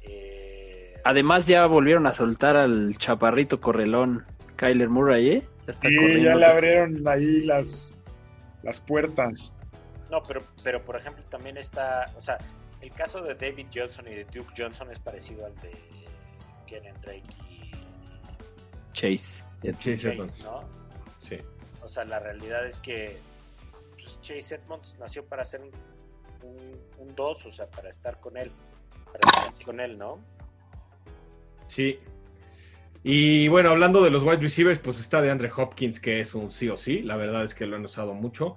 [0.10, 4.26] Eh, Además ya volvieron a soltar al chaparrito correlón
[4.58, 5.44] Kyler Murray, ¿eh?
[5.66, 6.30] Ya está Sí, corriendo.
[6.30, 7.94] ya le abrieron ahí las,
[8.64, 9.56] las puertas.
[10.12, 12.38] no, pero, pero por ejemplo también está, o sea,
[12.82, 15.72] el caso de David Johnson y de Duke Johnson es parecido al de
[16.66, 17.72] Kenan Drake y
[18.94, 19.44] Chase.
[19.80, 20.16] Chase.
[20.44, 20.64] ¿no?
[21.20, 21.38] Sí.
[21.84, 23.18] O sea, la realidad es que
[23.98, 28.52] pues, Chase Edmonds nació para ser un 2, o sea, para estar con él,
[29.14, 30.20] estar con él, ¿no?
[31.68, 32.00] Sí.
[33.04, 36.52] Y bueno, hablando de los wide receivers, pues está de Andre Hopkins, que es un
[36.52, 37.02] sí o sí.
[37.02, 38.56] La verdad es que lo han usado mucho.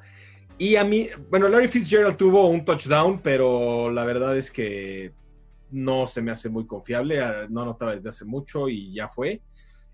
[0.59, 5.13] Y a mí, bueno, Larry Fitzgerald tuvo un touchdown, pero la verdad es que
[5.71, 7.21] no se me hace muy confiable.
[7.23, 9.41] ah, No anotaba desde hace mucho y ya fue.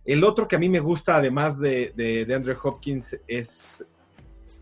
[0.04, 3.84] El otro que a mí me gusta, además de, de, de Andre Hopkins, es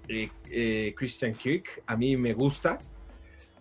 [0.09, 1.83] eh, eh, Christian Kirk.
[1.87, 2.79] A mí me gusta.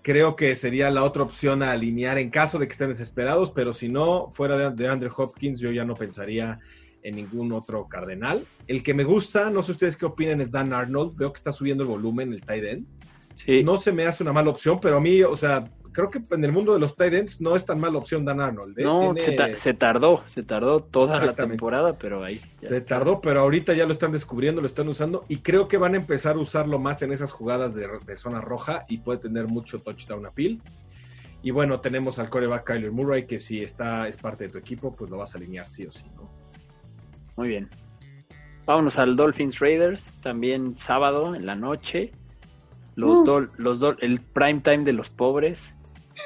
[0.05, 3.73] Creo que sería la otra opción a alinear en caso de que estén desesperados, pero
[3.73, 6.59] si no, fuera de, de Andre Hopkins, yo ya no pensaría
[7.01, 8.45] en ningún otro cardenal.
[8.67, 11.17] El que me gusta, no sé ustedes qué opinen, es Dan Arnold.
[11.17, 12.85] Veo que está subiendo el volumen, el tight end.
[13.33, 13.63] Sí.
[13.63, 16.43] No se me hace una mala opción, pero a mí, o sea, creo que en
[16.43, 18.77] el mundo de los tight ends no es tan mala opción Dan Arnold.
[18.77, 18.83] ¿eh?
[18.83, 22.75] No, Tiene- se, ta- se tardó, se tardó toda la temporada, pero ahí ya Se
[22.77, 22.97] está.
[22.97, 25.97] tardó, pero ahorita ya lo están descubriendo, lo están usando y creo que van a
[25.97, 29.79] empezar a usarlo más en esas jugadas de, de zona roja y puede tener mucho
[29.79, 30.59] touchdown appeal.
[31.41, 34.95] Y bueno, tenemos al coreback Kyler Murray que si está es parte de tu equipo,
[34.95, 36.29] pues lo vas a alinear sí o sí, ¿no?
[37.37, 37.69] Muy bien.
[38.65, 42.11] Vámonos al Dolphins Raiders, también sábado en la noche.
[42.95, 45.74] Los, Dol- los Dol- el prime time de los pobres.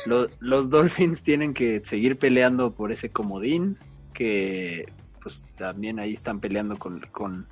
[0.05, 3.77] Lo- los Dolphins tienen que seguir peleando por ese comodín,
[4.13, 7.45] que pues también ahí están peleando con, con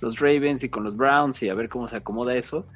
[0.00, 2.66] los Ravens y con los Browns y a ver cómo se acomoda eso.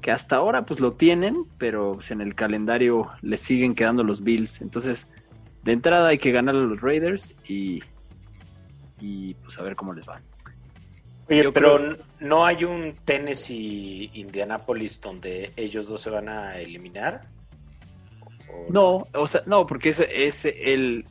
[0.00, 4.22] Que hasta ahora pues lo tienen, pero pues, en el calendario les siguen quedando los
[4.22, 4.60] Bills.
[4.62, 5.06] Entonces,
[5.62, 7.82] de entrada hay que ganar a los Raiders y,
[9.00, 10.20] y pues a ver cómo les va.
[11.28, 16.56] Oye, Yo pero creo- no hay un Tennessee Indianapolis donde ellos dos se van a
[16.58, 17.26] eliminar.
[18.68, 21.06] ¿O No, o sea, no, porque es, es el,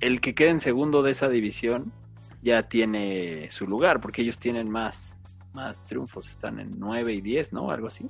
[0.00, 1.92] el que queda en segundo de esa división
[2.42, 5.16] ya tiene su lugar, porque ellos tienen más,
[5.52, 7.70] más triunfos, están en 9 y 10, ¿no?
[7.70, 8.08] Algo así.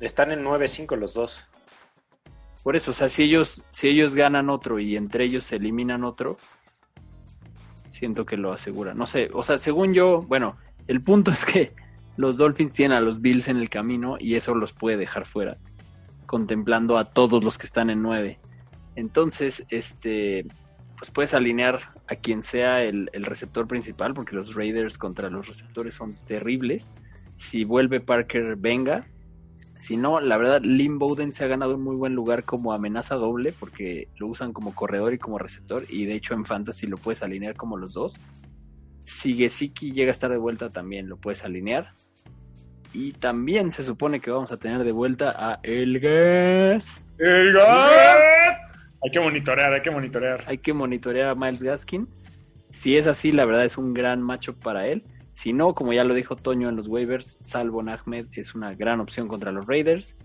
[0.00, 1.46] Están en 9-5 los dos.
[2.62, 6.02] Por eso, o sea, si ellos, si ellos ganan otro y entre ellos se eliminan
[6.02, 6.38] otro,
[7.88, 8.94] siento que lo asegura.
[8.94, 10.56] No sé, o sea, según yo, bueno,
[10.88, 11.72] el punto es que
[12.16, 15.58] los Dolphins tienen a los Bills en el camino y eso los puede dejar fuera,
[16.26, 18.38] contemplando a todos los que están en 9.
[18.96, 20.46] Entonces, este,
[20.98, 25.94] pues puedes alinear a quien sea el, receptor principal, porque los Raiders contra los receptores
[25.94, 26.90] son terribles.
[27.36, 29.06] Si vuelve Parker, venga.
[29.76, 33.16] Si no, la verdad, Lynn Bowden se ha ganado un muy buen lugar como amenaza
[33.16, 36.96] doble, porque lo usan como corredor y como receptor, y de hecho en Fantasy lo
[36.96, 38.14] puedes alinear como los dos.
[39.00, 41.92] Si Gesicki llega a estar de vuelta, también lo puedes alinear.
[42.94, 47.04] Y también se supone que vamos a tener de vuelta a El Gas.
[47.18, 47.62] ¡El gol!
[49.02, 50.44] Hay que monitorear, hay que monitorear.
[50.46, 52.08] Hay que monitorear a Miles Gaskin.
[52.70, 55.02] Si es así, la verdad es un gran macho para él.
[55.32, 59.00] Si no, como ya lo dijo Toño en los waivers, Salvo Ahmed es una gran
[59.00, 60.16] opción contra los Raiders.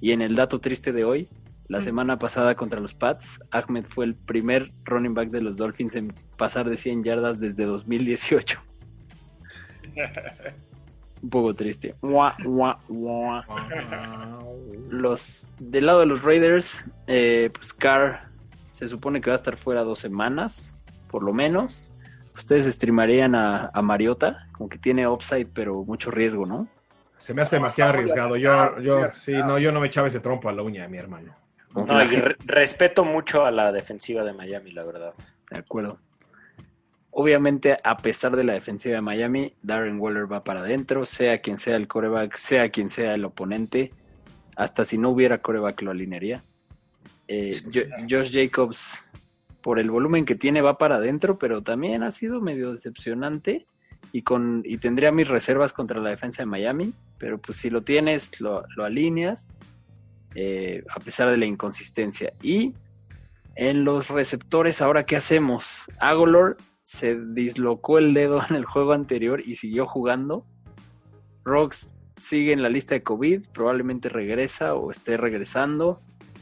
[0.00, 1.28] Y en el dato triste de hoy,
[1.66, 5.96] la semana pasada contra los Pats, Ahmed fue el primer running back de los Dolphins
[5.96, 8.60] en pasar de 100 yardas desde 2018.
[11.24, 11.94] Un poco triste.
[12.02, 13.46] Mua, mua, mua.
[14.90, 18.28] Los del lado de los Raiders, eh, pues Carr
[18.72, 20.74] se supone que va a estar fuera dos semanas,
[21.08, 21.82] por lo menos.
[22.34, 26.68] Ustedes streamarían a, a Mariota, como que tiene upside, pero mucho riesgo, ¿no?
[27.18, 28.36] Se me hace demasiado arriesgado.
[28.36, 31.34] Yo, yo, sí, no, yo no me echaba ese trompo a la uña, mi hermano.
[31.74, 35.14] No, y re- respeto mucho a la defensiva de Miami, la verdad.
[35.50, 35.98] De acuerdo.
[37.16, 41.58] Obviamente, a pesar de la defensiva de Miami, Darren Waller va para adentro, sea quien
[41.58, 43.92] sea el coreback, sea quien sea el oponente.
[44.56, 46.42] Hasta si no hubiera coreback lo alinearía.
[47.28, 49.08] Eh, Jo- Josh Jacobs,
[49.62, 53.66] por el volumen que tiene, va para adentro, pero también ha sido medio decepcionante.
[54.12, 57.82] Y, con, y tendría mis reservas contra la defensa de Miami, pero pues si lo
[57.82, 59.48] tienes, lo, lo alineas,
[60.34, 62.32] eh, a pesar de la inconsistencia.
[62.42, 62.74] Y
[63.54, 65.86] en los receptores, ahora qué hacemos?
[65.98, 70.46] Agolor se dislocó el dedo en el juego anterior y siguió jugando.
[71.42, 76.00] Rocks sigue en la lista de COVID, probablemente regresa o esté regresando.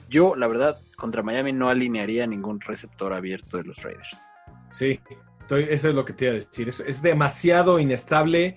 [0.08, 4.28] Yo, la verdad, contra Miami no alinearía ningún receptor abierto de los Raiders.
[4.72, 5.00] Sí,
[5.48, 6.68] eso es lo que te iba a decir.
[6.68, 8.56] Es, es demasiado inestable.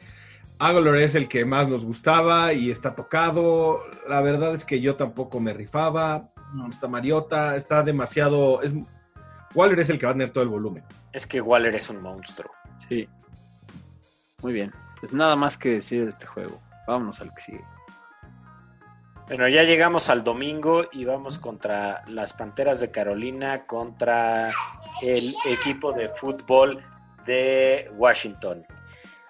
[0.58, 3.82] Agolor es el que más nos gustaba y está tocado.
[4.10, 6.32] La verdad es que yo tampoco me rifaba.
[6.54, 8.62] No está Mariota, está demasiado.
[8.64, 8.74] Es,
[9.56, 10.84] Waller es el que va a tener todo el volumen.
[11.14, 12.51] Es que Waller es un monstruo.
[12.78, 13.08] Sí.
[14.41, 14.72] Muy bien.
[14.99, 16.62] Pues nada más que decir de este juego.
[16.88, 17.66] Vámonos al que sigue.
[19.28, 24.51] Bueno, ya llegamos al domingo y vamos contra las Panteras de Carolina, contra
[25.01, 26.84] el equipo de fútbol
[27.26, 28.66] de Washington.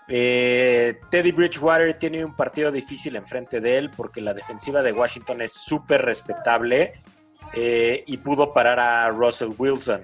[0.07, 5.41] Eh, Teddy Bridgewater tiene un partido difícil enfrente de él porque la defensiva de Washington
[5.41, 7.01] es súper respetable
[7.55, 10.01] eh, y pudo parar a Russell Wilson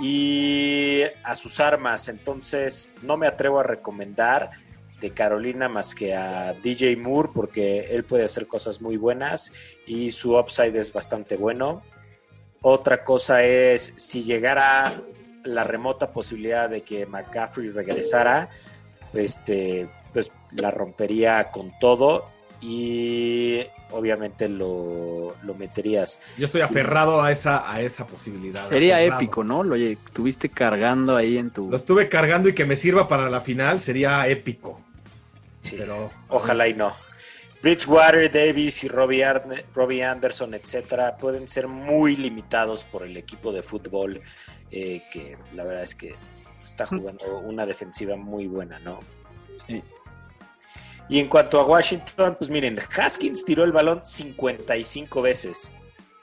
[0.00, 2.08] y a sus armas.
[2.08, 4.50] Entonces no me atrevo a recomendar
[5.00, 9.52] de Carolina más que a DJ Moore porque él puede hacer cosas muy buenas
[9.86, 11.82] y su upside es bastante bueno.
[12.62, 15.02] Otra cosa es si llegara
[15.44, 18.48] la remota posibilidad de que McCaffrey regresara,
[19.12, 22.28] este, pues la rompería con todo
[22.62, 23.58] y
[23.90, 26.20] obviamente lo, lo meterías.
[26.38, 28.68] Yo estoy aferrado a esa, a esa posibilidad.
[28.68, 29.20] Sería aferrado.
[29.20, 29.62] épico, ¿no?
[29.64, 31.68] Lo estuviste cargando ahí en tu...
[31.68, 34.80] Lo estuve cargando y que me sirva para la final sería épico.
[35.58, 35.76] Sí.
[35.76, 36.92] Pero Ojalá y no.
[37.62, 43.52] Bridgewater, Davis y Robbie, Arne- Robbie Anderson, etcétera, pueden ser muy limitados por el equipo
[43.52, 44.20] de fútbol,
[44.72, 46.14] eh, que la verdad es que
[46.64, 48.98] está jugando una defensiva muy buena, ¿no?
[49.68, 49.80] Sí.
[51.08, 55.70] Y en cuanto a Washington, pues miren, Haskins tiró el balón 55 veces.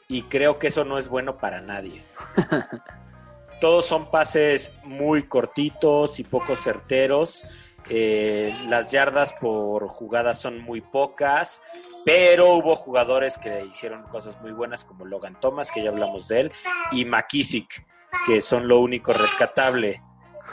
[0.08, 2.04] Y creo que eso no es bueno para nadie.
[3.62, 7.44] Todos son pases muy cortitos y poco certeros.
[7.90, 11.62] Eh, las yardas por jugada son muy pocas,
[12.06, 16.42] pero hubo jugadores que hicieron cosas muy buenas como Logan Thomas, que ya hablamos de
[16.42, 16.52] él,
[16.92, 17.86] y McKissick,
[18.26, 20.02] que son lo único rescatable.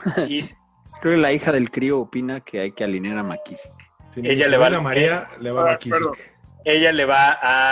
[0.28, 0.42] Y
[1.00, 3.72] Creo que la hija del crío opina que hay que alinear a McKissick.
[4.22, 5.78] Si Ella mi le va- sobrina María, le va a Ah,
[6.64, 7.30] ella le va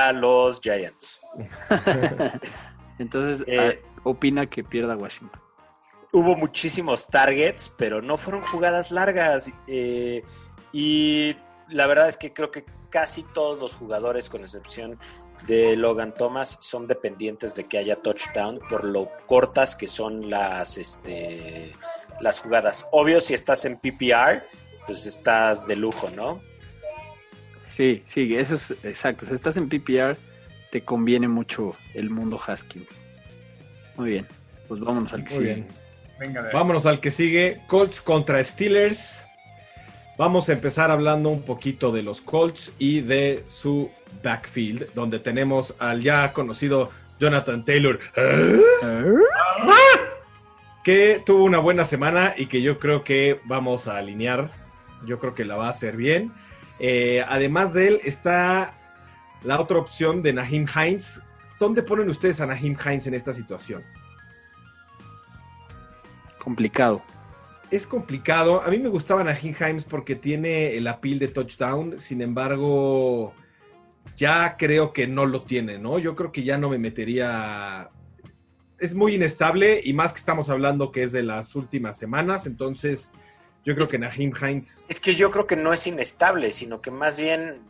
[0.09, 1.21] a los Giants.
[2.99, 5.41] Entonces, Eh, ah, opina que pierda Washington.
[6.13, 9.51] hubo muchísimos targets, pero no fueron jugadas largas.
[9.67, 10.23] eh,
[10.73, 11.37] y
[11.69, 14.99] la verdad es que creo que casi todos los jugadores, con excepción
[15.49, 20.79] de Logan Thomas, son dependientes de que haya touchdown por lo cortas que son las,
[20.79, 21.73] este,
[22.21, 22.87] las jugadas.
[22.93, 24.45] Obvio, si estás en PPR,
[24.87, 26.43] pues estás de lujo, ¿no?
[27.69, 29.27] Sí, sí, eso es exacto.
[29.27, 30.17] Si estás en PPR,
[30.71, 33.03] te conviene mucho el mundo Haskins.
[33.97, 34.27] Muy bien,
[34.69, 35.55] pues vámonos al que Muy sigue.
[35.55, 35.67] bien.
[36.19, 36.51] Venga.
[36.53, 37.61] Vámonos al que sigue.
[37.67, 39.23] Colts contra Steelers.
[40.17, 43.91] Vamos a empezar hablando un poquito de los Colts y de su
[44.23, 47.99] backfield, donde tenemos al ya conocido Jonathan Taylor,
[50.85, 54.51] que tuvo una buena semana y que yo creo que vamos a alinear.
[55.07, 56.33] Yo creo que la va a hacer bien.
[56.79, 58.75] Eh, además de él está
[59.43, 61.21] la otra opción de Naheem Hines.
[61.61, 63.83] ¿Dónde ponen ustedes a Naheem Hines en esta situación?
[66.39, 67.03] Complicado.
[67.71, 68.63] Es complicado.
[68.63, 72.01] A mí me gustaba Naheem Hines porque tiene el appeal de touchdown.
[72.01, 73.35] Sin embargo,
[74.17, 75.99] ya creo que no lo tiene, ¿no?
[75.99, 77.89] Yo creo que ya no me metería.
[78.79, 82.47] Es muy inestable y más que estamos hablando que es de las últimas semanas.
[82.47, 83.11] Entonces,
[83.65, 84.87] yo creo Es- que Naheem Hines.
[84.89, 87.61] Es que yo creo que no es inestable, sino que más bien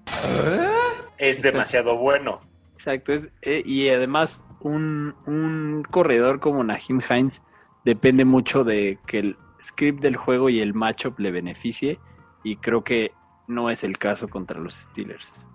[1.19, 2.41] es demasiado bueno.
[2.75, 3.13] Exacto.
[3.13, 7.43] Es, eh, y además, un, un corredor como Naheem Hines
[7.85, 11.99] depende mucho de que el script del juego y el matchup le beneficie.
[12.43, 13.13] Y creo que
[13.47, 15.47] no es el caso contra los Steelers.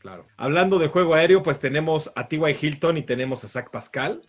[0.00, 0.26] Claro.
[0.36, 2.56] Hablando de juego aéreo, pues tenemos a T.Y.
[2.60, 4.22] Hilton y tenemos a Zach Pascal.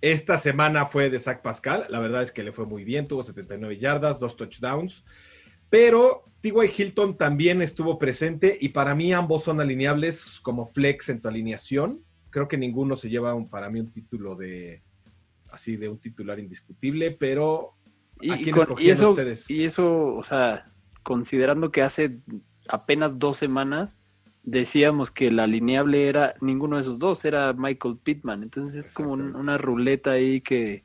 [0.00, 1.86] Esta semana fue de Zach Pascal.
[1.88, 3.08] La verdad es que le fue muy bien.
[3.08, 5.04] Tuvo 79 yardas, dos touchdowns.
[5.70, 6.70] Pero T.Y.
[6.82, 12.00] Hilton también estuvo presente y para mí ambos son alineables como flex en tu alineación.
[12.30, 14.82] Creo que ninguno se lleva un- para mí un título de
[15.50, 17.74] así de un titular indiscutible, pero
[18.20, 19.48] Y, ¿A y quién con- y eso, ustedes?
[19.50, 20.70] y eso, o sea,
[21.02, 22.18] considerando que hace
[22.68, 23.98] apenas dos semanas
[24.46, 28.42] decíamos que la alineable era ninguno de esos dos, era Michael Pittman.
[28.42, 30.84] Entonces es como un- una ruleta ahí que,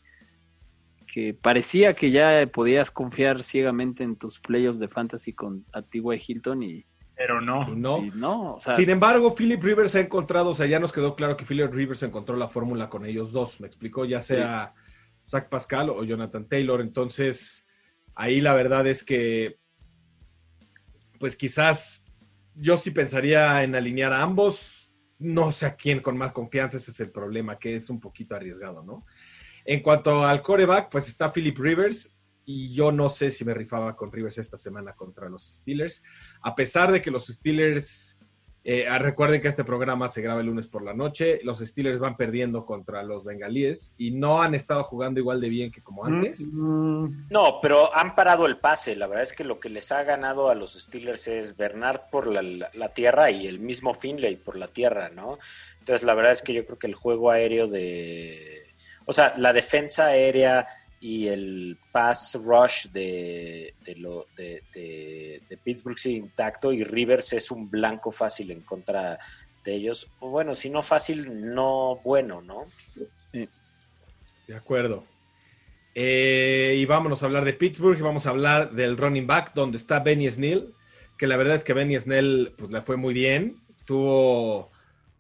[1.12, 6.02] que parecía que ya podías confiar ciegamente en tus playoffs de fantasy con a T.Y.
[6.28, 6.86] Hilton y,
[7.16, 7.68] Pero no.
[7.70, 7.98] y no.
[8.06, 11.16] y no, o sea, Sin embargo, Philip Rivers ha encontrado, o sea, ya nos quedó
[11.16, 14.74] claro que Philip Rivers encontró la fórmula con ellos dos, me explicó, ya sea
[15.28, 16.80] Zach Pascal o Jonathan Taylor.
[16.80, 17.66] Entonces,
[18.16, 19.58] ahí la verdad es que,
[21.20, 22.04] pues quizás
[22.60, 24.92] yo sí pensaría en alinear a ambos.
[25.18, 28.36] No sé a quién con más confianza, ese es el problema, que es un poquito
[28.36, 29.06] arriesgado, ¿no?
[29.66, 32.16] En cuanto al coreback, pues está Philip Rivers.
[32.46, 36.02] Y yo no sé si me rifaba con Rivers esta semana contra los Steelers.
[36.42, 38.18] A pesar de que los Steelers
[38.66, 41.40] eh, ah, recuerden que este programa se graba el lunes por la noche.
[41.44, 45.72] Los Steelers van perdiendo contra los bengalíes y no han estado jugando igual de bien
[45.72, 46.42] que como antes.
[46.42, 48.96] Mm, No, pero han parado el pase.
[48.96, 52.28] La verdad es que lo que les ha ganado a los Steelers es Bernard por
[52.28, 55.40] la, la- la tierra y el mismo Finley por la tierra, ¿no?
[55.80, 58.68] Entonces, la verdad es que yo creo que el juego aéreo de.
[59.06, 60.68] O sea, la defensa aérea
[61.02, 67.52] y el pass rush de, de, lo, de, de- Pittsburgh sigue intacto y Rivers es
[67.52, 69.20] un blanco fácil en contra
[69.64, 70.08] de ellos.
[70.20, 72.66] Bueno, si no fácil, no bueno, ¿no?
[73.32, 75.06] De acuerdo.
[75.94, 79.78] Eh, y vámonos a hablar de Pittsburgh y vamos a hablar del running back donde
[79.78, 80.74] está Benny Snell,
[81.18, 83.62] que la verdad es que Benny Snell pues, le fue muy bien.
[83.86, 84.72] Tuvo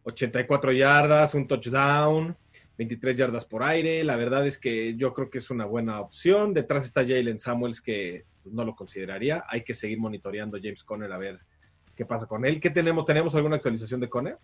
[0.03, 2.35] 84 yardas, un touchdown,
[2.79, 4.05] 23 yardas por aire.
[4.05, 6.53] La verdad es que yo creo que es una buena opción.
[6.53, 9.43] Detrás está Jalen Samuels, que no lo consideraría.
[9.49, 11.39] Hay que seguir monitoreando a James Conner a ver
[11.93, 12.61] qué pasa con él.
[12.61, 13.05] ¿Qué tenemos?
[13.05, 14.37] ¿Tenemos alguna actualización de Conner?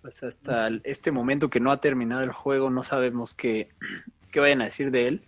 [0.00, 3.70] Pues hasta el- este momento que no ha terminado el juego, no sabemos qué,
[4.30, 5.24] qué vayan a decir de él.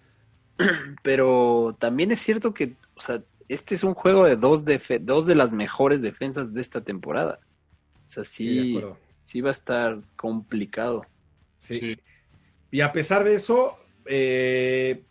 [1.03, 5.27] Pero también es cierto que, o sea, este es un juego de dos, defe- dos
[5.27, 7.41] de las mejores defensas de esta temporada.
[8.07, 8.97] O sea, de sí, acuerdo.
[9.31, 11.07] Sí va a estar complicado.
[11.61, 11.79] Sí.
[11.79, 12.01] Sí.
[12.73, 15.05] Y a pesar de eso, eh,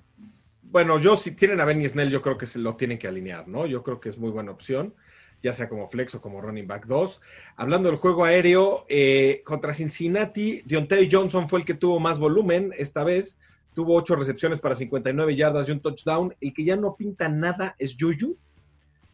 [0.63, 3.47] bueno, yo si tienen a Benny Snell, yo creo que se lo tienen que alinear,
[3.47, 3.65] ¿no?
[3.65, 4.93] Yo creo que es muy buena opción,
[5.41, 7.21] ya sea como flex o como running back 2.
[7.55, 12.73] Hablando del juego aéreo, eh, contra Cincinnati, Deontay Johnson fue el que tuvo más volumen
[12.77, 13.37] esta vez.
[13.73, 16.35] Tuvo 8 recepciones para 59 yardas y un touchdown.
[16.41, 18.35] El que ya no pinta nada es Juju.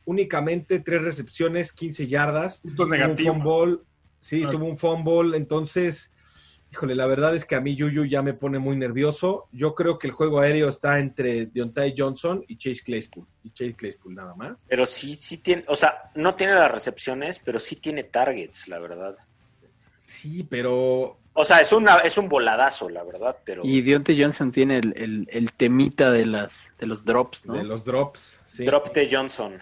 [0.05, 2.61] Únicamente 3 recepciones, 15 yardas.
[2.61, 3.37] Puntos Tuvo un negativos.
[3.43, 3.79] fumble.
[4.26, 4.49] Sí, Ah.
[4.51, 5.38] tuvo un fumble.
[5.38, 6.09] Entonces,
[6.71, 9.47] híjole, la verdad es que a mí Juju ya me pone muy nervioso.
[9.51, 13.28] Yo creo que el juego aéreo está entre Deontay Johnson y Chase Claypool.
[13.43, 14.65] Y Chase Claypool nada más.
[14.67, 18.80] Pero sí, sí tiene, o sea, no tiene las recepciones, pero sí tiene targets, la
[18.80, 19.15] verdad.
[19.99, 23.61] Sí, pero O sea, es, una, es un voladazo, la verdad, pero...
[23.63, 27.53] Y Deontay Johnson tiene el, el- el temita de las de los drops, ¿no?
[27.55, 28.39] de los drops.
[28.47, 28.63] sí.
[28.65, 29.59] Drop de Johnson.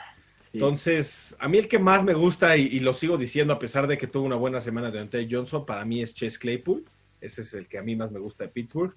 [0.54, 0.60] Sí.
[0.60, 3.88] Entonces, a mí el que más me gusta, y, y lo sigo diciendo a pesar
[3.88, 6.86] de que tuvo una buena semana de Deontay Johnson, para mí es Chase Claypool.
[7.20, 8.94] Ese es el que a mí más me gusta de Pittsburgh.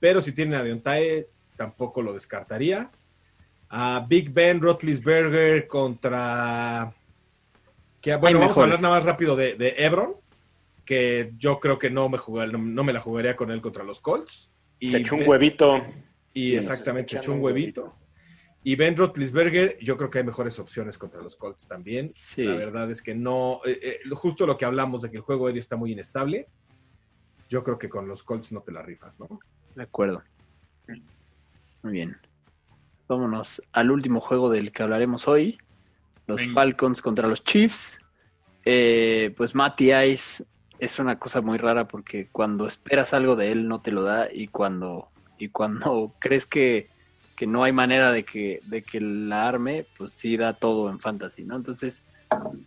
[0.00, 1.26] Pero si tienen a Deontay,
[1.56, 2.90] tampoco lo descartaría.
[3.68, 6.92] A Big Ben Roethlisberger contra...
[8.00, 10.14] Que, bueno, vamos a hablar nada más rápido de, de Ebron,
[10.84, 13.82] que yo creo que no me, jugar- no, no me la jugaría con él contra
[13.84, 14.50] los Colts.
[14.78, 15.80] Y Se echó un huevito.
[16.34, 17.94] y Sí, exactamente, se echó un huevito.
[18.68, 22.10] Y Ben Roethlisberger, yo creo que hay mejores opciones contra los Colts también.
[22.12, 22.42] Sí.
[22.42, 25.46] La verdad es que no, eh, eh, justo lo que hablamos de que el juego
[25.46, 26.48] aéreo está muy inestable.
[27.48, 29.28] Yo creo que con los Colts no te la rifas, ¿no?
[29.76, 30.20] De acuerdo.
[31.84, 32.16] Muy bien.
[33.06, 35.58] Vámonos al último juego del que hablaremos hoy.
[36.26, 36.54] Los Venga.
[36.54, 38.00] Falcons contra los Chiefs.
[38.64, 40.44] Eh, pues Matty Ice
[40.80, 44.26] es una cosa muy rara porque cuando esperas algo de él no te lo da
[44.28, 45.08] y cuando,
[45.38, 46.95] y cuando crees que,
[47.36, 50.98] que no hay manera de que, de que la arme, pues sí da todo en
[51.00, 51.56] fantasy, ¿no?
[51.56, 52.02] Entonces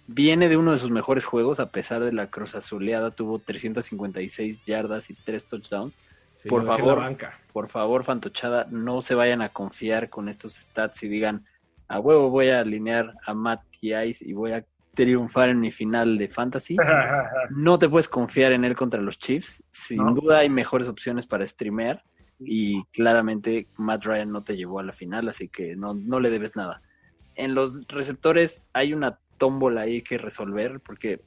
[0.07, 4.61] viene de uno de sus mejores juegos a pesar de la cruz azuleada, tuvo 356
[4.65, 5.97] yardas y 3 touchdowns
[6.41, 7.17] Sí, Por favor.
[7.51, 11.43] por favor, Fantochada, no se vayan a confiar con estos stats y digan,
[11.89, 14.63] a huevo voy a alinear a Matt Ice y voy a
[14.93, 16.77] triunfar en mi final de fantasy.
[17.49, 19.65] No te puedes confiar en él contra los Chiefs.
[19.69, 20.13] Sin No.
[20.13, 22.01] duda hay mejores opciones para streamear
[22.39, 26.29] y claramente Matt Ryan no te llevó a la final, así que no, no le
[26.29, 26.81] debes nada.
[27.35, 31.21] En los receptores hay una tómbola ahí que resolver porque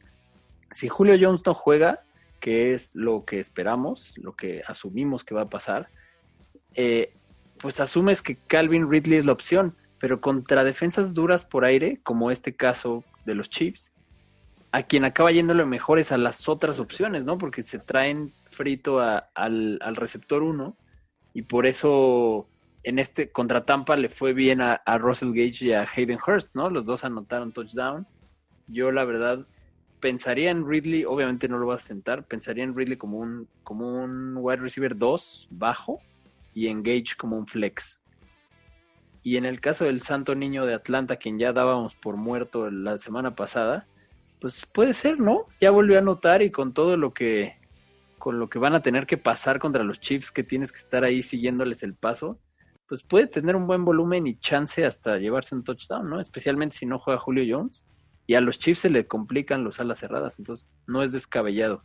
[0.70, 2.00] si Julio Jones no juega,
[2.40, 5.88] que es lo que esperamos, lo que asumimos que va a pasar,
[6.74, 7.12] eh,
[7.58, 12.30] pues asumes que Calvin Ridley es la opción, pero contra defensas duras por aire, como
[12.30, 13.92] este caso de los Chiefs,
[14.72, 17.36] a quien acaba yéndole mejor es a las otras opciones, ¿no?
[17.36, 20.74] Porque se traen frito al, al receptor 1
[21.34, 22.48] y por eso
[22.82, 26.54] en este contra Tampa le fue bien a, a Russell Gage y a Hayden Hurst,
[26.54, 26.68] ¿no?
[26.70, 28.06] Los dos anotaron touchdown.
[28.66, 29.46] Yo la verdad
[30.02, 34.02] pensaría en Ridley, obviamente no lo vas a sentar, pensaría en Ridley como un, como
[34.02, 36.00] un wide receiver 2 bajo
[36.54, 38.02] y en Gage como un flex.
[39.22, 42.98] Y en el caso del Santo Niño de Atlanta, quien ya dábamos por muerto la
[42.98, 43.86] semana pasada,
[44.40, 45.46] pues puede ser, ¿no?
[45.60, 47.56] Ya volvió a anotar y con todo lo que
[48.22, 51.02] con lo que van a tener que pasar contra los Chiefs, que tienes que estar
[51.02, 52.38] ahí siguiéndoles el paso,
[52.86, 56.20] pues puede tener un buen volumen y chance hasta llevarse un touchdown, ¿no?
[56.20, 57.84] Especialmente si no juega Julio Jones.
[58.28, 61.82] Y a los Chiefs se le complican los alas cerradas, entonces no es descabellado.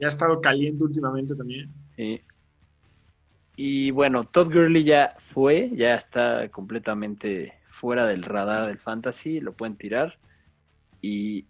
[0.00, 1.72] Ya ha estado caliente últimamente también.
[1.94, 2.22] Sí.
[3.54, 9.52] Y bueno, Todd Gurley ya fue, ya está completamente fuera del radar del fantasy, lo
[9.52, 10.18] pueden tirar.
[11.00, 11.46] Y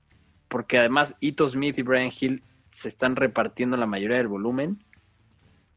[0.49, 2.43] porque además Ito Smith y Brian Hill
[2.79, 4.85] se están repartiendo la mayoría del volumen.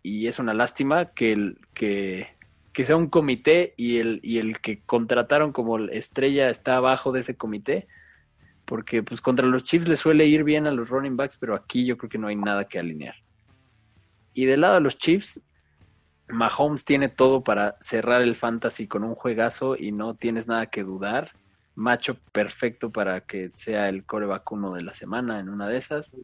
[0.04, 2.28] Y es una lástima que, el, que,
[2.74, 7.22] que sea un comité y el, y el que contrataron como estrella está abajo de
[7.22, 7.88] ese comité.
[8.66, 11.86] Porque pues contra los Chiefs le suele ir bien a los running backs, pero aquí
[11.86, 13.16] yo creo que no hay nada que alinear.
[14.34, 15.42] Y del lado de los Chiefs,
[16.30, 20.84] Mahomes tiene todo para cerrar el fantasy con un juegazo y no tienes nada que
[20.84, 21.32] dudar.
[21.74, 26.16] Macho perfecto para que sea el coreback uno de la semana en una de esas.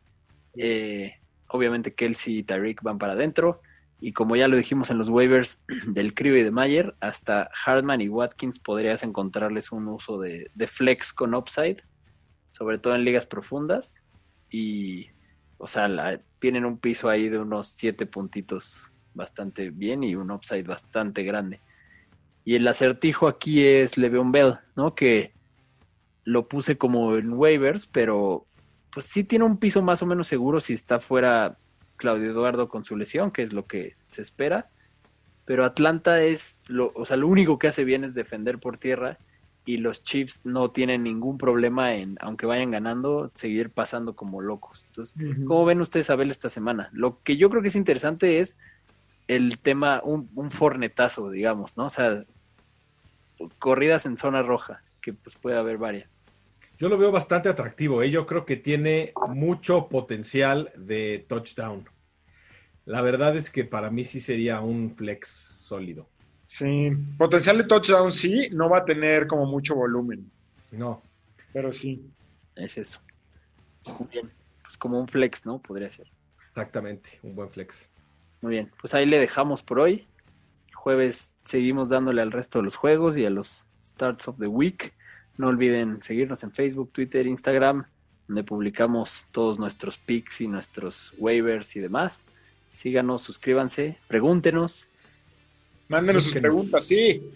[0.57, 1.13] Eh,
[1.47, 3.61] obviamente Kelsey y Tyreek van para adentro.
[3.99, 8.01] Y como ya lo dijimos en los waivers del Crio y de Mayer, hasta Hartman
[8.01, 11.77] y Watkins podrías encontrarles un uso de, de flex con upside,
[12.51, 14.01] sobre todo en ligas profundas.
[14.49, 15.09] Y,
[15.57, 20.63] o sea, tienen un piso ahí de unos siete puntitos bastante bien y un upside
[20.63, 21.59] bastante grande.
[22.45, 24.95] Y el acertijo aquí es Le'Veon Bell, ¿no?
[24.95, 25.33] Que
[26.23, 28.46] lo puse como en waivers, pero
[28.97, 31.59] pues sí tiene un piso más o menos seguro si está fuera
[31.97, 34.71] Claudio Eduardo con su lesión, que es lo que se espera.
[35.45, 39.19] Pero Atlanta es, lo, o sea, lo único que hace bien es defender por tierra
[39.65, 44.83] y los Chiefs no tienen ningún problema en, aunque vayan ganando, seguir pasando como locos.
[44.87, 46.89] Entonces, ¿cómo ven ustedes a Bell esta semana?
[46.91, 48.57] Lo que yo creo que es interesante es
[49.27, 51.85] el tema, un, un fornetazo, digamos, ¿no?
[51.85, 52.23] O sea,
[53.59, 56.16] corridas en zona roja, que pues puede haber varias.
[56.79, 58.03] Yo lo veo bastante atractivo.
[58.03, 58.11] ¿eh?
[58.11, 61.89] Yo creo que tiene mucho potencial de touchdown.
[62.85, 66.07] la verdad es que para mí sí sería un flex sólido.
[66.45, 70.31] Sí, potencial de touchdown sí, no va a tener como mucho volumen,
[70.71, 71.01] No,
[71.51, 72.09] pero sí.
[72.55, 73.01] Es eso.
[73.99, 74.31] Muy bien.
[74.63, 75.59] Pues como un flex, ¿no?
[75.61, 76.07] Podría ser.
[76.49, 77.75] exactamente, un buen flex.
[78.41, 78.71] Muy bien.
[78.79, 80.07] Pues ahí le dejamos por hoy.
[80.73, 84.93] Jueves seguimos dándole al resto de los juegos y a los starts of the week.
[85.37, 87.85] No olviden seguirnos en Facebook, Twitter, Instagram,
[88.27, 92.25] donde publicamos todos nuestros picks y nuestros waivers y demás.
[92.71, 94.89] Síganos, suscríbanse, pregúntenos
[95.87, 97.31] Mándenos sus preguntas, sí.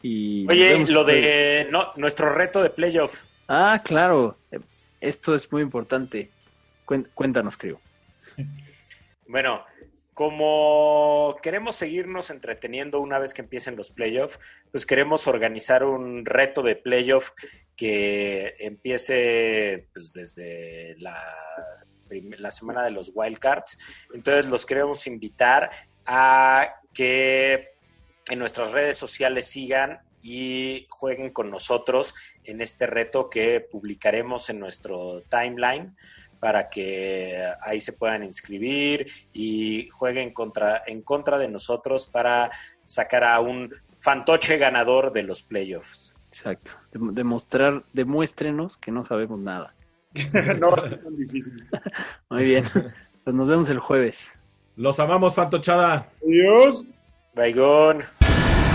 [0.00, 3.24] y Oye, lo de no, nuestro reto de playoff.
[3.48, 4.38] Ah, claro.
[5.00, 6.30] Esto es muy importante.
[7.14, 7.80] Cuéntanos, creo.
[9.26, 9.64] Bueno,
[10.16, 14.40] como queremos seguirnos entreteniendo una vez que empiecen los playoffs,
[14.72, 17.32] pues queremos organizar un reto de playoff
[17.76, 21.22] que empiece pues, desde la,
[22.50, 23.76] semana de los wildcards.
[24.14, 25.70] Entonces los queremos invitar
[26.06, 27.74] a que
[28.30, 34.60] en nuestras redes sociales sigan y jueguen con nosotros en este reto que publicaremos en
[34.60, 35.94] nuestro timeline
[36.40, 42.50] para que ahí se puedan inscribir y jueguen contra, en contra de nosotros para
[42.84, 43.70] sacar a un
[44.00, 46.14] fantoche ganador de los playoffs.
[46.28, 46.72] Exacto.
[46.92, 49.74] Dem- Demostrar, demuéstrenos que no sabemos nada.
[50.60, 51.66] no va a ser tan difícil.
[52.30, 52.64] Muy bien.
[53.24, 54.38] Pues nos vemos el jueves.
[54.76, 56.08] Los amamos, Fantochada.
[56.22, 56.86] Adiós.
[57.34, 58.02] Baigón.